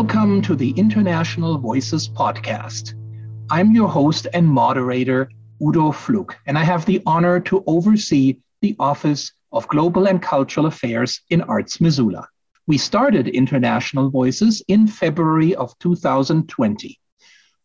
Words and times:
Welcome 0.00 0.40
to 0.42 0.56
the 0.56 0.70
International 0.78 1.58
Voices 1.58 2.08
podcast. 2.08 2.94
I'm 3.50 3.74
your 3.74 3.86
host 3.86 4.26
and 4.32 4.48
moderator, 4.48 5.30
Udo 5.62 5.92
Fluck, 5.92 6.38
and 6.46 6.56
I 6.56 6.64
have 6.64 6.86
the 6.86 7.02
honor 7.04 7.38
to 7.40 7.62
oversee 7.66 8.38
the 8.62 8.74
Office 8.78 9.30
of 9.52 9.68
Global 9.68 10.08
and 10.08 10.22
Cultural 10.22 10.64
Affairs 10.64 11.20
in 11.28 11.42
Arts 11.42 11.82
Missoula. 11.82 12.26
We 12.66 12.78
started 12.78 13.28
International 13.28 14.08
Voices 14.08 14.62
in 14.68 14.86
February 14.86 15.54
of 15.54 15.78
2020. 15.80 16.98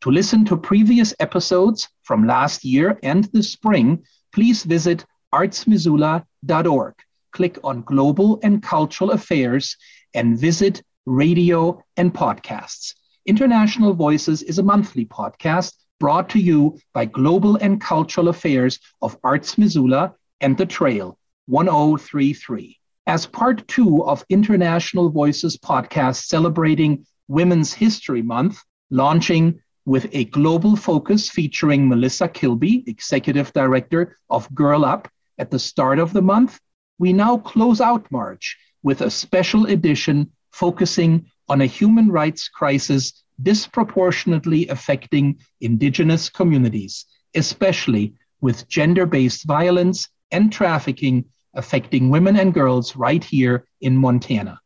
To 0.01 0.11
listen 0.11 0.43
to 0.43 0.57
previous 0.57 1.13
episodes 1.21 1.87
from 2.03 2.27
last 2.27 2.65
year 2.65 2.99
and 3.01 3.23
this 3.31 3.49
spring, 3.49 4.03
please 4.33 4.65
visit 4.65 5.05
artsmissoula.org. 5.33 6.95
Click 7.31 7.59
on 7.63 7.81
Global 7.83 8.41
and 8.43 8.61
Cultural 8.61 9.11
Affairs 9.11 9.77
and 10.13 10.37
visit 10.37 10.83
radio, 11.05 11.81
and 11.97 12.13
podcasts. 12.13 12.95
International 13.25 13.93
Voices 13.93 14.41
is 14.43 14.59
a 14.59 14.63
monthly 14.63 15.05
podcast 15.05 15.73
brought 15.99 16.29
to 16.29 16.39
you 16.39 16.79
by 16.93 17.05
Global 17.05 17.55
and 17.57 17.79
Cultural 17.79 18.27
Affairs 18.27 18.79
of 19.01 19.17
Arts 19.23 19.57
Missoula 19.57 20.15
and 20.41 20.57
The 20.57 20.65
Trail 20.65 21.17
1033. 21.47 22.79
As 23.07 23.25
part 23.25 23.67
two 23.67 24.03
of 24.03 24.25
International 24.29 25.09
Voices 25.09 25.57
podcast 25.57 26.25
celebrating 26.25 27.05
Women's 27.27 27.73
History 27.73 28.21
Month, 28.21 28.61
launching 28.89 29.61
with 29.85 30.07
a 30.11 30.25
global 30.25 30.75
focus 30.75 31.29
featuring 31.29 31.87
Melissa 31.87 32.27
Kilby, 32.27 32.83
Executive 32.87 33.53
Director 33.53 34.17
of 34.29 34.53
Girl 34.53 34.83
Up, 34.83 35.07
at 35.37 35.51
the 35.51 35.59
start 35.59 35.99
of 35.99 36.13
the 36.13 36.21
month, 36.21 36.59
we 36.97 37.13
now 37.13 37.37
close 37.37 37.81
out 37.81 38.11
March 38.11 38.57
with 38.83 39.01
a 39.01 39.11
special 39.11 39.65
edition 39.65 40.31
focusing 40.55 41.25
on 41.49 41.59
a 41.59 41.65
human 41.65 42.07
rights 42.09 42.47
crisis 42.47 43.23
disproportionately 43.43 44.67
affecting 44.69 45.37
Indigenous 45.59 46.29
communities, 46.29 47.05
especially 47.35 48.13
with 48.39 48.67
gender 48.69 49.05
based 49.05 49.43
violence 49.45 50.07
and 50.31 50.53
trafficking 50.53 51.25
affecting 51.55 52.09
women 52.09 52.37
and 52.37 52.53
girls 52.53 52.95
right 52.95 53.23
here 53.23 53.67
in 53.81 53.97
Montana. 53.97 54.59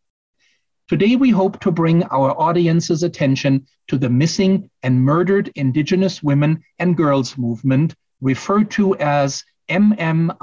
Today, 0.87 1.15
we 1.15 1.31
hope 1.31 1.59
to 1.61 1.71
bring 1.71 2.03
our 2.05 2.39
audience's 2.39 3.01
attention 3.03 3.65
to 3.87 3.97
the 3.97 4.09
missing 4.09 4.69
and 4.83 5.03
murdered 5.03 5.51
Indigenous 5.55 6.21
women 6.21 6.63
and 6.77 6.97
girls 6.97 7.35
movement, 7.37 7.95
referred 8.21 8.69
to 8.71 8.95
as 8.97 9.43
MMIWG, 9.69 10.37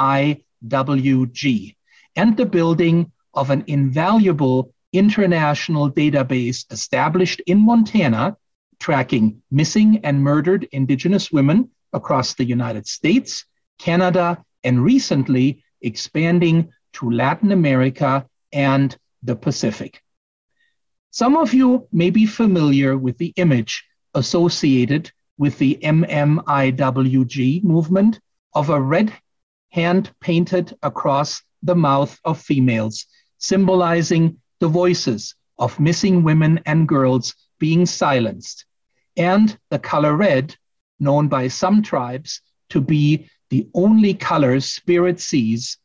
and 2.17 2.37
the 2.37 2.47
building 2.47 3.13
of 3.35 3.51
an 3.51 3.65
invaluable 3.67 4.73
international 4.99 5.91
database 5.91 6.65
established 6.71 7.41
in 7.47 7.59
Montana 7.59 8.37
tracking 8.79 9.43
missing 9.51 10.01
and 10.05 10.23
murdered 10.23 10.69
Indigenous 10.73 11.33
women 11.33 11.71
across 11.93 12.35
the 12.35 12.45
United 12.45 12.87
States, 12.87 13.45
Canada, 13.79 14.43
and 14.65 14.83
recently 14.83 15.63
expanding 15.81 16.71
to 16.93 17.11
Latin 17.11 17.53
America 17.53 18.27
and 18.53 18.97
the 19.23 19.37
Pacific. 19.37 20.03
Some 21.11 21.37
of 21.37 21.55
you 21.55 21.89
may 21.93 22.11
be 22.11 22.27
familiar 22.27 22.99
with 22.99 23.17
the 23.19 23.33
image 23.37 23.85
associated 24.15 25.11
with 25.39 25.59
the 25.59 25.79
MMIWG 25.83 27.65
movement 27.65 28.21
of 28.55 28.71
a 28.71 28.81
red 28.81 29.13
hand 29.71 30.11
painted 30.21 30.75
across 30.83 31.43
the 31.63 31.75
mouth 31.75 32.19
of 32.25 32.41
females, 32.41 33.07
symbolizing 33.39 34.39
the 34.61 34.69
voices 34.69 35.35
of 35.59 35.81
missing 35.81 36.23
women 36.23 36.61
and 36.67 36.89
girls 36.89 37.35
being 37.59 37.87
silenced, 37.87 38.65
and 39.17 39.59
the 39.71 39.79
color 39.79 40.15
red, 40.15 40.55
known 41.01 41.29
by 41.29 41.49
some 41.49 41.83
tribes 41.83 42.41
to 42.71 42.81
be 42.81 43.29
the 43.51 43.69
only 43.75 44.15
color 44.15 44.61
spirit 44.61 45.21
sees, 45.21 45.79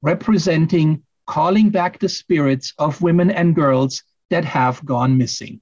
representing 0.00 1.02
calling 1.26 1.70
back 1.70 1.98
the 1.98 2.08
spirits 2.08 2.74
of 2.78 3.02
women 3.02 3.30
and 3.30 3.54
girls 3.54 4.02
that 4.30 4.44
have 4.44 4.84
gone 4.84 5.16
missing. 5.16 5.60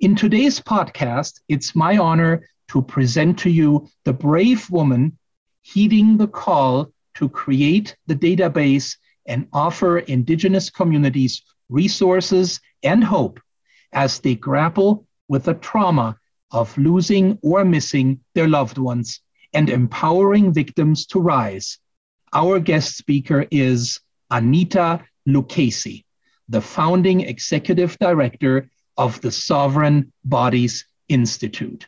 In 0.00 0.14
today's 0.14 0.60
podcast, 0.60 1.40
it's 1.48 1.74
my 1.74 1.98
honor 1.98 2.48
to 2.68 2.82
present 2.82 3.38
to 3.40 3.50
you 3.50 3.88
the 4.04 4.12
brave 4.12 4.70
woman 4.70 5.18
heeding 5.62 6.16
the 6.16 6.28
call 6.28 6.92
to 7.14 7.28
create 7.28 7.96
the 8.06 8.14
database 8.14 8.96
and 9.28 9.46
offer 9.52 9.98
Indigenous 9.98 10.70
communities 10.70 11.42
resources 11.68 12.60
and 12.82 13.04
hope 13.04 13.40
as 13.92 14.20
they 14.20 14.34
grapple 14.34 15.06
with 15.28 15.44
the 15.44 15.54
trauma 15.54 16.18
of 16.50 16.76
losing 16.78 17.38
or 17.42 17.64
missing 17.64 18.20
their 18.34 18.48
loved 18.48 18.78
ones 18.78 19.20
and 19.52 19.68
empowering 19.70 20.52
victims 20.52 21.06
to 21.06 21.20
rise. 21.20 21.78
Our 22.32 22.58
guest 22.58 22.96
speaker 22.96 23.46
is 23.50 24.00
Annita 24.30 25.04
Lucchesi, 25.26 26.04
the 26.48 26.60
founding 26.60 27.20
executive 27.20 27.98
director 27.98 28.70
of 28.96 29.20
the 29.20 29.30
Sovereign 29.30 30.12
Bodies 30.24 30.86
Institute. 31.08 31.86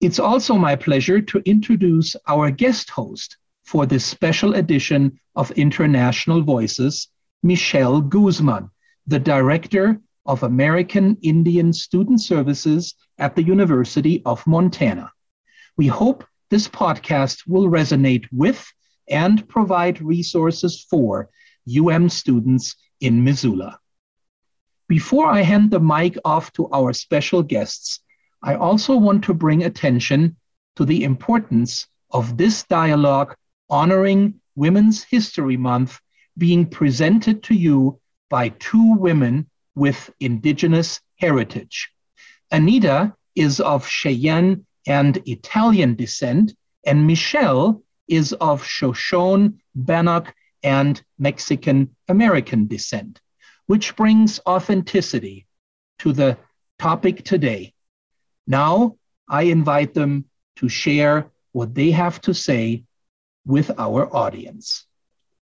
It's 0.00 0.20
also 0.20 0.54
my 0.54 0.76
pleasure 0.76 1.20
to 1.20 1.42
introduce 1.44 2.14
our 2.26 2.50
guest 2.50 2.90
host 2.90 3.36
for 3.68 3.84
this 3.84 4.02
special 4.02 4.54
edition 4.54 5.20
of 5.36 5.50
International 5.50 6.40
Voices, 6.40 7.08
Michelle 7.42 8.00
Guzman, 8.00 8.70
the 9.06 9.18
Director 9.18 10.00
of 10.24 10.42
American 10.42 11.18
Indian 11.20 11.74
Student 11.74 12.22
Services 12.22 12.94
at 13.18 13.36
the 13.36 13.42
University 13.42 14.22
of 14.24 14.46
Montana. 14.46 15.12
We 15.76 15.86
hope 15.86 16.24
this 16.48 16.66
podcast 16.66 17.46
will 17.46 17.68
resonate 17.68 18.24
with 18.32 18.66
and 19.06 19.46
provide 19.50 20.00
resources 20.00 20.86
for 20.88 21.28
UM 21.68 22.08
students 22.08 22.74
in 23.02 23.22
Missoula. 23.22 23.78
Before 24.88 25.26
I 25.26 25.42
hand 25.42 25.70
the 25.70 25.80
mic 25.94 26.16
off 26.24 26.54
to 26.54 26.70
our 26.72 26.94
special 26.94 27.42
guests, 27.42 28.00
I 28.42 28.54
also 28.54 28.96
want 28.96 29.24
to 29.24 29.34
bring 29.34 29.62
attention 29.64 30.36
to 30.76 30.86
the 30.86 31.04
importance 31.04 31.86
of 32.10 32.38
this 32.38 32.62
dialogue 32.62 33.36
honoring 33.70 34.40
Women's 34.54 35.04
History 35.04 35.56
Month 35.56 36.00
being 36.36 36.66
presented 36.66 37.42
to 37.44 37.54
you 37.54 38.00
by 38.28 38.50
two 38.50 38.94
women 38.94 39.48
with 39.74 40.10
Indigenous 40.20 41.00
heritage. 41.16 41.90
Annita 42.52 43.14
is 43.34 43.60
of 43.60 43.86
Cheyenne 43.86 44.64
and 44.86 45.22
Italian 45.26 45.94
descent, 45.94 46.54
and 46.86 47.06
Michelle 47.06 47.82
is 48.08 48.32
of 48.34 48.64
Shoshone, 48.64 49.54
Bannock, 49.74 50.34
and 50.62 51.02
Mexican 51.18 51.94
American 52.08 52.66
descent, 52.66 53.20
which 53.66 53.94
brings 53.96 54.40
authenticity 54.46 55.46
to 55.98 56.12
the 56.12 56.38
topic 56.78 57.24
today. 57.24 57.74
Now, 58.46 58.96
I 59.28 59.42
invite 59.42 59.94
them 59.94 60.24
to 60.56 60.68
share 60.68 61.30
what 61.52 61.74
they 61.74 61.90
have 61.90 62.20
to 62.22 62.34
say 62.34 62.84
with 63.48 63.70
our 63.78 64.14
audience. 64.14 64.84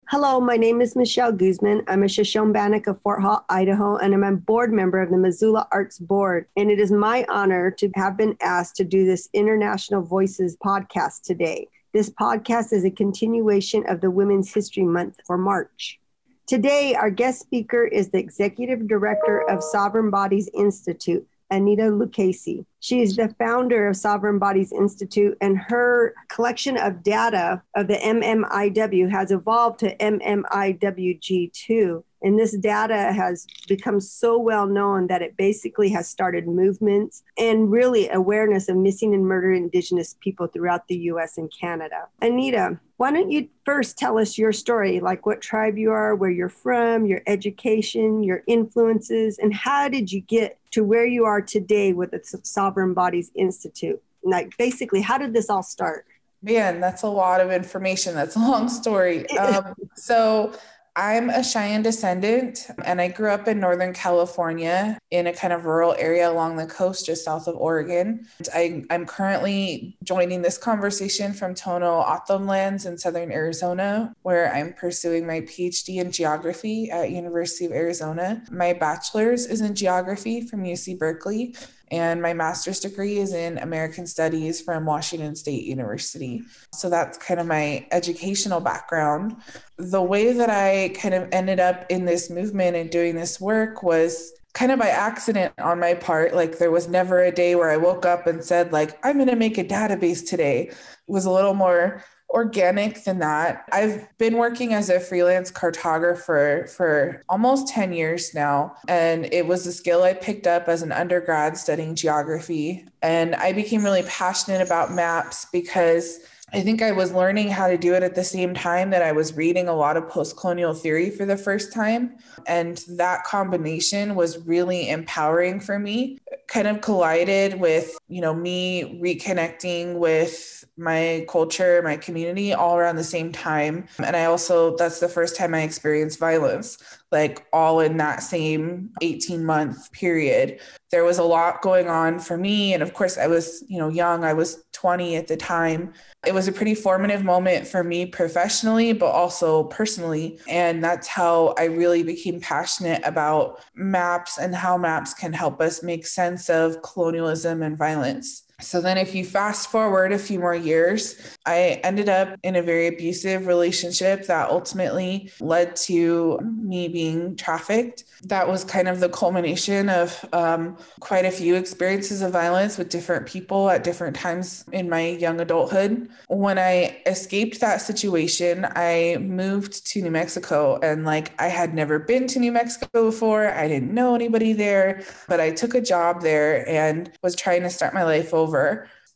Hello, 0.07 0.39
my 0.39 0.55
name 0.55 0.81
is 0.81 0.95
Michelle 0.95 1.33
Guzman. 1.33 1.83
I'm 1.87 2.03
a 2.03 2.07
Shoshone 2.07 2.53
Bannock 2.53 2.87
of 2.87 3.01
Fort 3.01 3.21
Hall, 3.21 3.45
Idaho, 3.49 3.97
and 3.97 4.13
I'm 4.13 4.23
a 4.23 4.31
board 4.31 4.71
member 4.71 5.01
of 5.01 5.09
the 5.09 5.17
Missoula 5.17 5.67
Arts 5.73 5.99
Board. 5.99 6.47
And 6.55 6.71
it 6.71 6.79
is 6.79 6.91
my 6.91 7.25
honor 7.29 7.69
to 7.71 7.91
have 7.95 8.15
been 8.15 8.37
asked 8.41 8.77
to 8.77 8.85
do 8.85 9.05
this 9.05 9.27
International 9.33 10.01
Voices 10.01 10.55
podcast 10.57 11.23
today. 11.23 11.67
This 11.93 12.09
podcast 12.09 12.71
is 12.71 12.85
a 12.85 12.91
continuation 12.91 13.85
of 13.89 13.99
the 13.99 14.09
Women's 14.09 14.53
History 14.53 14.85
Month 14.85 15.17
for 15.27 15.37
March. 15.37 15.99
Today, 16.47 16.95
our 16.95 17.09
guest 17.09 17.41
speaker 17.41 17.83
is 17.85 18.09
the 18.09 18.19
Executive 18.19 18.87
Director 18.87 19.49
of 19.49 19.61
Sovereign 19.61 20.09
Bodies 20.09 20.49
Institute, 20.53 21.27
Annita 21.51 21.91
Lucchesi. 21.91 22.65
She 22.81 23.01
is 23.01 23.15
the 23.15 23.33
founder 23.37 23.87
of 23.87 23.95
Sovereign 23.95 24.39
Bodies 24.39 24.71
Institute, 24.71 25.37
and 25.39 25.55
her 25.55 26.15
collection 26.29 26.77
of 26.77 27.03
data 27.03 27.61
of 27.75 27.87
the 27.87 27.97
MMIW 27.97 29.11
has 29.11 29.31
evolved 29.31 29.79
to 29.81 29.95
MMIWG2. 29.97 32.03
And 32.23 32.37
this 32.37 32.55
data 32.57 33.13
has 33.13 33.47
become 33.67 33.99
so 33.99 34.37
well 34.37 34.67
known 34.67 35.07
that 35.07 35.21
it 35.21 35.37
basically 35.37 35.89
has 35.89 36.07
started 36.07 36.47
movements 36.47 37.23
and 37.37 37.71
really 37.71 38.09
awareness 38.09 38.69
of 38.69 38.77
missing 38.77 39.13
and 39.13 39.25
murdered 39.25 39.55
Indigenous 39.55 40.15
people 40.19 40.47
throughout 40.47 40.87
the 40.87 40.97
US 40.97 41.37
and 41.37 41.51
Canada. 41.51 42.07
Annita, 42.21 42.79
why 42.97 43.11
don't 43.11 43.31
you 43.31 43.49
first 43.65 43.97
tell 43.97 44.19
us 44.19 44.37
your 44.37 44.51
story, 44.51 44.99
like 44.99 45.25
what 45.25 45.41
tribe 45.41 45.79
you 45.79 45.91
are, 45.91 46.13
where 46.13 46.29
you're 46.29 46.49
from, 46.49 47.07
your 47.07 47.23
education, 47.25 48.21
your 48.21 48.43
influences, 48.45 49.39
and 49.39 49.51
how 49.51 49.87
did 49.87 50.11
you 50.11 50.21
get 50.21 50.59
to 50.69 50.83
where 50.83 51.07
you 51.07 51.25
are 51.25 51.41
today 51.41 51.93
with 51.93 52.11
the 52.11 52.21
Sovereign 52.43 52.70
Bodies 52.93 53.31
Institute? 53.35 54.01
Like, 54.23 54.55
basically, 54.57 55.01
how 55.01 55.17
did 55.17 55.33
this 55.33 55.49
all 55.49 55.63
start? 55.63 56.05
Man, 56.43 56.79
that's 56.79 57.03
a 57.03 57.07
lot 57.07 57.39
of 57.41 57.51
information. 57.51 58.15
That's 58.15 58.35
a 58.35 58.39
long 58.39 58.69
story. 58.69 59.25
Um, 59.37 59.73
so, 59.95 60.53
I'm 60.95 61.29
a 61.29 61.41
Cheyenne 61.41 61.83
descendant, 61.83 62.67
and 62.83 62.99
I 62.99 63.07
grew 63.07 63.29
up 63.29 63.47
in 63.47 63.61
Northern 63.61 63.93
California 63.93 64.99
in 65.09 65.25
a 65.25 65.33
kind 65.33 65.53
of 65.53 65.63
rural 65.63 65.95
area 65.97 66.29
along 66.29 66.57
the 66.57 66.65
coast 66.65 67.05
just 67.05 67.23
south 67.23 67.47
of 67.47 67.55
Oregon. 67.55 68.27
I, 68.53 68.83
am 68.89 69.05
currently 69.05 69.95
joining 70.03 70.41
this 70.41 70.57
conversation 70.57 71.31
from 71.31 71.55
Tohono 71.55 72.45
Lands 72.45 72.85
in 72.85 72.97
Southern 72.97 73.31
Arizona, 73.31 74.13
where 74.23 74.53
I'm 74.53 74.73
pursuing 74.73 75.25
my 75.25 75.41
PhD 75.41 76.01
in 76.01 76.11
geography 76.11 76.91
at 76.91 77.09
University 77.09 77.63
of 77.63 77.71
Arizona. 77.71 78.43
My 78.51 78.73
bachelor's 78.73 79.45
is 79.45 79.61
in 79.61 79.75
geography 79.75 80.41
from 80.41 80.65
UC 80.65 80.99
Berkeley, 80.99 81.55
and 81.91 82.21
my 82.21 82.33
master's 82.33 82.79
degree 82.79 83.17
is 83.17 83.33
in 83.33 83.57
American 83.57 84.07
Studies 84.07 84.61
from 84.61 84.85
Washington 84.85 85.35
State 85.35 85.65
University. 85.65 86.41
So 86.73 86.89
that's 86.89 87.17
kind 87.17 87.39
of 87.39 87.47
my 87.47 87.85
educational 87.91 88.61
background. 88.61 89.35
The 89.77 90.01
way 90.01 90.31
that 90.31 90.49
I 90.49 90.93
kind 90.97 91.13
of 91.13 91.27
ended 91.33 91.59
up 91.59 91.85
in 91.89 92.05
this 92.05 92.29
movement 92.29 92.77
and 92.77 92.89
doing 92.89 93.15
this 93.15 93.41
work 93.41 93.83
was 93.83 94.31
kind 94.53 94.71
of 94.71 94.79
by 94.79 94.87
accident 94.87 95.53
on 95.59 95.79
my 95.79 95.93
part 95.93 96.35
like 96.35 96.57
there 96.57 96.71
was 96.71 96.89
never 96.89 97.23
a 97.23 97.31
day 97.31 97.55
where 97.55 97.69
i 97.69 97.77
woke 97.77 98.05
up 98.05 98.27
and 98.27 98.43
said 98.43 98.73
like 98.73 98.99
i'm 99.05 99.15
going 99.15 99.29
to 99.29 99.35
make 99.37 99.57
a 99.57 99.63
database 99.63 100.27
today 100.27 100.63
it 100.63 100.75
was 101.07 101.23
a 101.23 101.31
little 101.31 101.53
more 101.53 102.03
organic 102.31 103.03
than 103.03 103.19
that. 103.19 103.65
I've 103.71 104.07
been 104.17 104.37
working 104.37 104.73
as 104.73 104.89
a 104.89 104.99
freelance 104.99 105.51
cartographer 105.51 106.69
for 106.69 107.23
almost 107.29 107.67
10 107.67 107.93
years 107.93 108.33
now, 108.33 108.75
and 108.87 109.25
it 109.31 109.47
was 109.47 109.67
a 109.67 109.73
skill 109.73 110.03
I 110.03 110.13
picked 110.13 110.47
up 110.47 110.67
as 110.67 110.81
an 110.81 110.91
undergrad 110.91 111.57
studying 111.57 111.95
geography. 111.95 112.85
And 113.01 113.35
I 113.35 113.53
became 113.53 113.83
really 113.83 114.03
passionate 114.03 114.61
about 114.61 114.93
maps 114.93 115.45
because 115.51 116.19
I 116.53 116.61
think 116.61 116.81
I 116.81 116.91
was 116.91 117.13
learning 117.13 117.49
how 117.49 117.69
to 117.69 117.77
do 117.77 117.93
it 117.93 118.03
at 118.03 118.15
the 118.15 118.25
same 118.25 118.53
time 118.53 118.89
that 118.89 119.01
I 119.01 119.13
was 119.13 119.37
reading 119.37 119.69
a 119.69 119.73
lot 119.73 119.95
of 119.95 120.09
post 120.09 120.35
colonial 120.35 120.73
theory 120.73 121.09
for 121.09 121.25
the 121.25 121.37
first 121.37 121.71
time. 121.71 122.17
And 122.45 122.83
that 122.89 123.23
combination 123.23 124.15
was 124.15 124.37
really 124.39 124.89
empowering 124.89 125.61
for 125.61 125.79
me. 125.79 126.19
Kind 126.47 126.67
of 126.67 126.81
collided 126.81 127.59
with, 127.59 127.97
you 128.07 128.21
know, 128.21 128.33
me 128.33 128.99
reconnecting 129.01 129.95
with 129.95 130.63
my 130.77 131.25
culture, 131.29 131.81
my 131.83 131.97
community 131.97 132.53
all 132.53 132.77
around 132.77 132.95
the 132.95 133.03
same 133.03 133.31
time. 133.31 133.87
And 134.03 134.15
I 134.15 134.25
also, 134.25 134.75
that's 134.77 134.99
the 134.99 135.09
first 135.09 135.35
time 135.35 135.53
I 135.53 135.61
experienced 135.61 136.19
violence, 136.19 136.77
like 137.11 137.45
all 137.51 137.81
in 137.81 137.97
that 137.97 138.23
same 138.23 138.91
18 139.01 139.45
month 139.45 139.91
period. 139.91 140.59
There 140.89 141.03
was 141.03 141.19
a 141.19 141.23
lot 141.23 141.61
going 141.61 141.87
on 141.87 142.19
for 142.19 142.37
me. 142.37 142.73
And 142.73 142.81
of 142.83 142.93
course, 142.93 143.17
I 143.17 143.27
was, 143.27 143.63
you 143.67 143.77
know, 143.77 143.89
young, 143.89 144.23
I 144.23 144.33
was 144.33 144.63
20 144.73 145.15
at 145.15 145.27
the 145.27 145.37
time. 145.37 145.93
It 146.25 146.33
was 146.33 146.47
a 146.47 146.51
pretty 146.51 146.75
formative 146.75 147.23
moment 147.23 147.67
for 147.67 147.83
me 147.83 148.05
professionally, 148.05 148.93
but 148.93 149.11
also 149.11 149.65
personally. 149.65 150.39
And 150.47 150.83
that's 150.83 151.07
how 151.07 151.53
I 151.57 151.65
really 151.65 152.03
became 152.03 152.39
passionate 152.39 153.01
about 153.05 153.63
maps 153.75 154.37
and 154.37 154.55
how 154.55 154.77
maps 154.77 155.13
can 155.13 155.33
help 155.33 155.61
us 155.61 155.83
make 155.83 156.05
sense 156.05 156.20
of 156.49 156.81
colonialism 156.81 157.63
and 157.63 157.77
violence. 157.77 158.43
So 158.61 158.81
then, 158.81 158.97
if 158.97 159.15
you 159.15 159.25
fast 159.25 159.69
forward 159.69 160.11
a 160.11 160.19
few 160.19 160.39
more 160.39 160.55
years, 160.55 161.37
I 161.45 161.81
ended 161.83 162.09
up 162.09 162.37
in 162.43 162.55
a 162.55 162.61
very 162.61 162.87
abusive 162.87 163.47
relationship 163.47 164.27
that 164.27 164.49
ultimately 164.49 165.31
led 165.39 165.75
to 165.87 166.39
me 166.41 166.87
being 166.87 167.35
trafficked. 167.35 168.03
That 168.23 168.47
was 168.47 168.63
kind 168.63 168.87
of 168.87 168.99
the 168.99 169.09
culmination 169.09 169.89
of 169.89 170.23
um, 170.33 170.77
quite 170.99 171.25
a 171.25 171.31
few 171.31 171.55
experiences 171.55 172.21
of 172.21 172.31
violence 172.31 172.77
with 172.77 172.89
different 172.89 173.25
people 173.25 173.69
at 173.69 173.83
different 173.83 174.15
times 174.15 174.63
in 174.71 174.89
my 174.89 175.07
young 175.07 175.41
adulthood. 175.41 176.09
When 176.27 176.59
I 176.59 177.01
escaped 177.05 177.59
that 177.61 177.81
situation, 177.81 178.67
I 178.75 179.17
moved 179.19 179.85
to 179.87 180.01
New 180.01 180.11
Mexico 180.11 180.79
and 180.83 181.03
like 181.05 181.33
I 181.41 181.47
had 181.47 181.73
never 181.73 181.99
been 181.99 182.27
to 182.27 182.39
New 182.39 182.51
Mexico 182.51 183.05
before. 183.05 183.47
I 183.47 183.67
didn't 183.67 183.93
know 183.93 184.13
anybody 184.13 184.53
there, 184.53 185.03
but 185.27 185.39
I 185.39 185.51
took 185.51 185.73
a 185.73 185.81
job 185.81 186.21
there 186.21 186.67
and 186.69 187.11
was 187.23 187.35
trying 187.35 187.63
to 187.63 187.69
start 187.69 187.93
my 187.93 188.03
life 188.03 188.33
over 188.33 188.50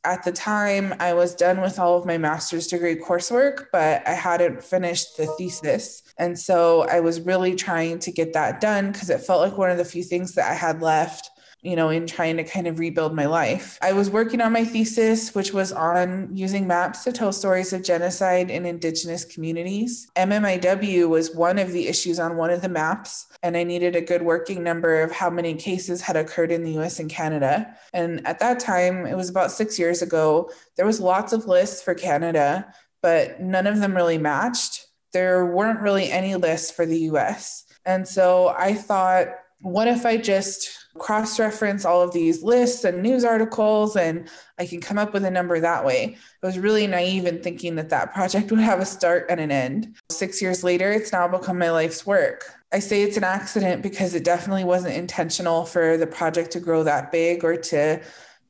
at 0.06 0.24
the 0.24 0.32
time 0.32 0.94
I 1.00 1.14
was 1.14 1.36
done 1.36 1.62
with 1.62 1.80
all 1.80 1.98
of 1.98 2.06
my 2.06 2.18
master's 2.18 2.68
degree 2.68 2.96
coursework, 2.96 3.66
but 3.72 4.08
I 4.08 4.14
hadn't 4.14 4.64
finished 4.64 5.18
the 5.18 5.26
thesis. 5.38 6.04
And 6.18 6.38
so 6.38 6.88
I 6.88 7.00
was 7.00 7.22
really 7.22 7.56
trying 7.56 8.00
to 8.00 8.12
get 8.12 8.34
that 8.34 8.62
done 8.62 8.92
because 8.92 9.10
it 9.10 9.22
felt 9.22 9.42
like 9.42 9.58
one 9.58 9.72
of 9.72 9.78
the 9.78 9.86
few 9.86 10.04
things 10.04 10.36
that 10.36 10.50
I 10.50 10.54
had 10.54 10.82
left 10.82 11.32
you 11.66 11.76
know, 11.76 11.90
in 11.90 12.06
trying 12.06 12.38
to 12.38 12.44
kind 12.44 12.68
of 12.68 12.78
rebuild 12.78 13.16
my 13.16 13.26
life. 13.26 13.80
I 13.82 13.92
was 13.92 14.10
working 14.10 14.40
on 14.40 14.54
my 14.54 14.64
thesis, 14.64 15.34
which 15.34 15.52
was 15.52 15.72
on 15.72 16.30
using 16.32 16.68
maps 16.68 17.04
to 17.06 17.12
tell 17.12 17.34
stories 17.34 17.74
of 17.74 17.84
genocide 17.84 18.52
in 18.52 18.68
Indigenous 18.68 19.26
communities. 19.26 20.08
MMIW 20.16 21.10
was 21.10 21.36
one 21.36 21.58
of 21.58 21.72
the 21.72 21.88
issues 21.88 22.20
on 22.20 22.38
one 22.38 22.52
of 22.52 22.62
the 22.62 22.70
maps, 22.70 23.26
and 23.42 23.58
I 23.58 23.64
needed 23.64 23.96
a 23.96 24.02
good 24.02 24.22
working 24.22 24.64
number 24.64 25.02
of 25.02 25.12
how 25.12 25.32
many 25.32 25.56
cases 25.56 26.02
had 26.02 26.16
occurred 26.16 26.52
in 26.52 26.64
the 26.64 26.78
US 26.80 27.00
and 27.00 27.10
Canada. 27.10 27.76
And 27.94 28.26
at 28.28 28.40
that 28.40 28.60
time, 28.60 29.08
it 29.08 29.16
was 29.16 29.30
about 29.30 29.52
six 29.52 29.80
years 29.80 30.04
ago, 30.04 30.52
there 30.78 30.86
was 30.86 31.00
lots 31.00 31.34
of 31.34 31.48
lists 31.48 31.82
for 31.82 31.96
Canada, 31.96 32.72
but 33.02 33.42
none 33.42 33.66
of 33.66 33.80
them 33.80 33.96
really 33.96 34.20
matched. 34.20 34.86
There 35.14 35.48
weren't 35.48 35.82
really 35.82 36.12
any 36.12 36.36
lists 36.36 36.70
for 36.70 36.86
the 36.86 37.00
US. 37.12 37.64
And 37.86 38.08
so 38.08 38.50
I 38.50 38.76
thought, 38.76 39.30
what 39.62 39.88
if 39.88 40.06
I 40.06 40.18
just 40.18 40.85
cross 40.98 41.40
reference 41.40 41.86
all 41.86 42.02
of 42.02 42.14
these 42.14 42.44
lists 42.44 42.84
and 42.84 43.02
news 43.02 43.26
articles 43.26 43.96
and 43.96 44.30
I 44.58 44.66
can 44.66 44.80
come 44.80 44.98
up 44.98 45.14
with 45.14 45.26
a 45.26 45.32
number 45.32 45.60
that 45.60 45.86
way. 45.86 46.18
I 46.42 46.46
was 46.46 46.58
really 46.58 46.88
naive 46.88 47.26
in 47.26 47.42
thinking 47.42 47.76
that 47.76 47.90
that 47.90 48.14
project 48.14 48.50
would 48.52 48.60
have 48.60 48.80
a 48.80 48.86
start 48.86 49.26
and 49.30 49.40
an 49.40 49.52
end. 49.52 49.96
Six 50.10 50.42
years 50.42 50.64
later, 50.64 50.92
it's 50.92 51.12
now 51.12 51.28
become 51.28 51.60
my 51.60 51.72
life's 51.72 52.06
work. 52.06 52.46
I 52.72 52.80
say 52.80 53.04
it's 53.04 53.18
an 53.18 53.24
accident 53.24 53.82
because 53.82 54.16
it 54.16 54.24
definitely 54.24 54.64
wasn't 54.64 54.96
intentional 54.96 55.66
for 55.66 55.98
the 55.98 56.08
project 56.08 56.52
to 56.52 56.60
grow 56.60 56.84
that 56.84 57.12
big 57.12 57.44
or 57.44 57.58
to 57.58 58.02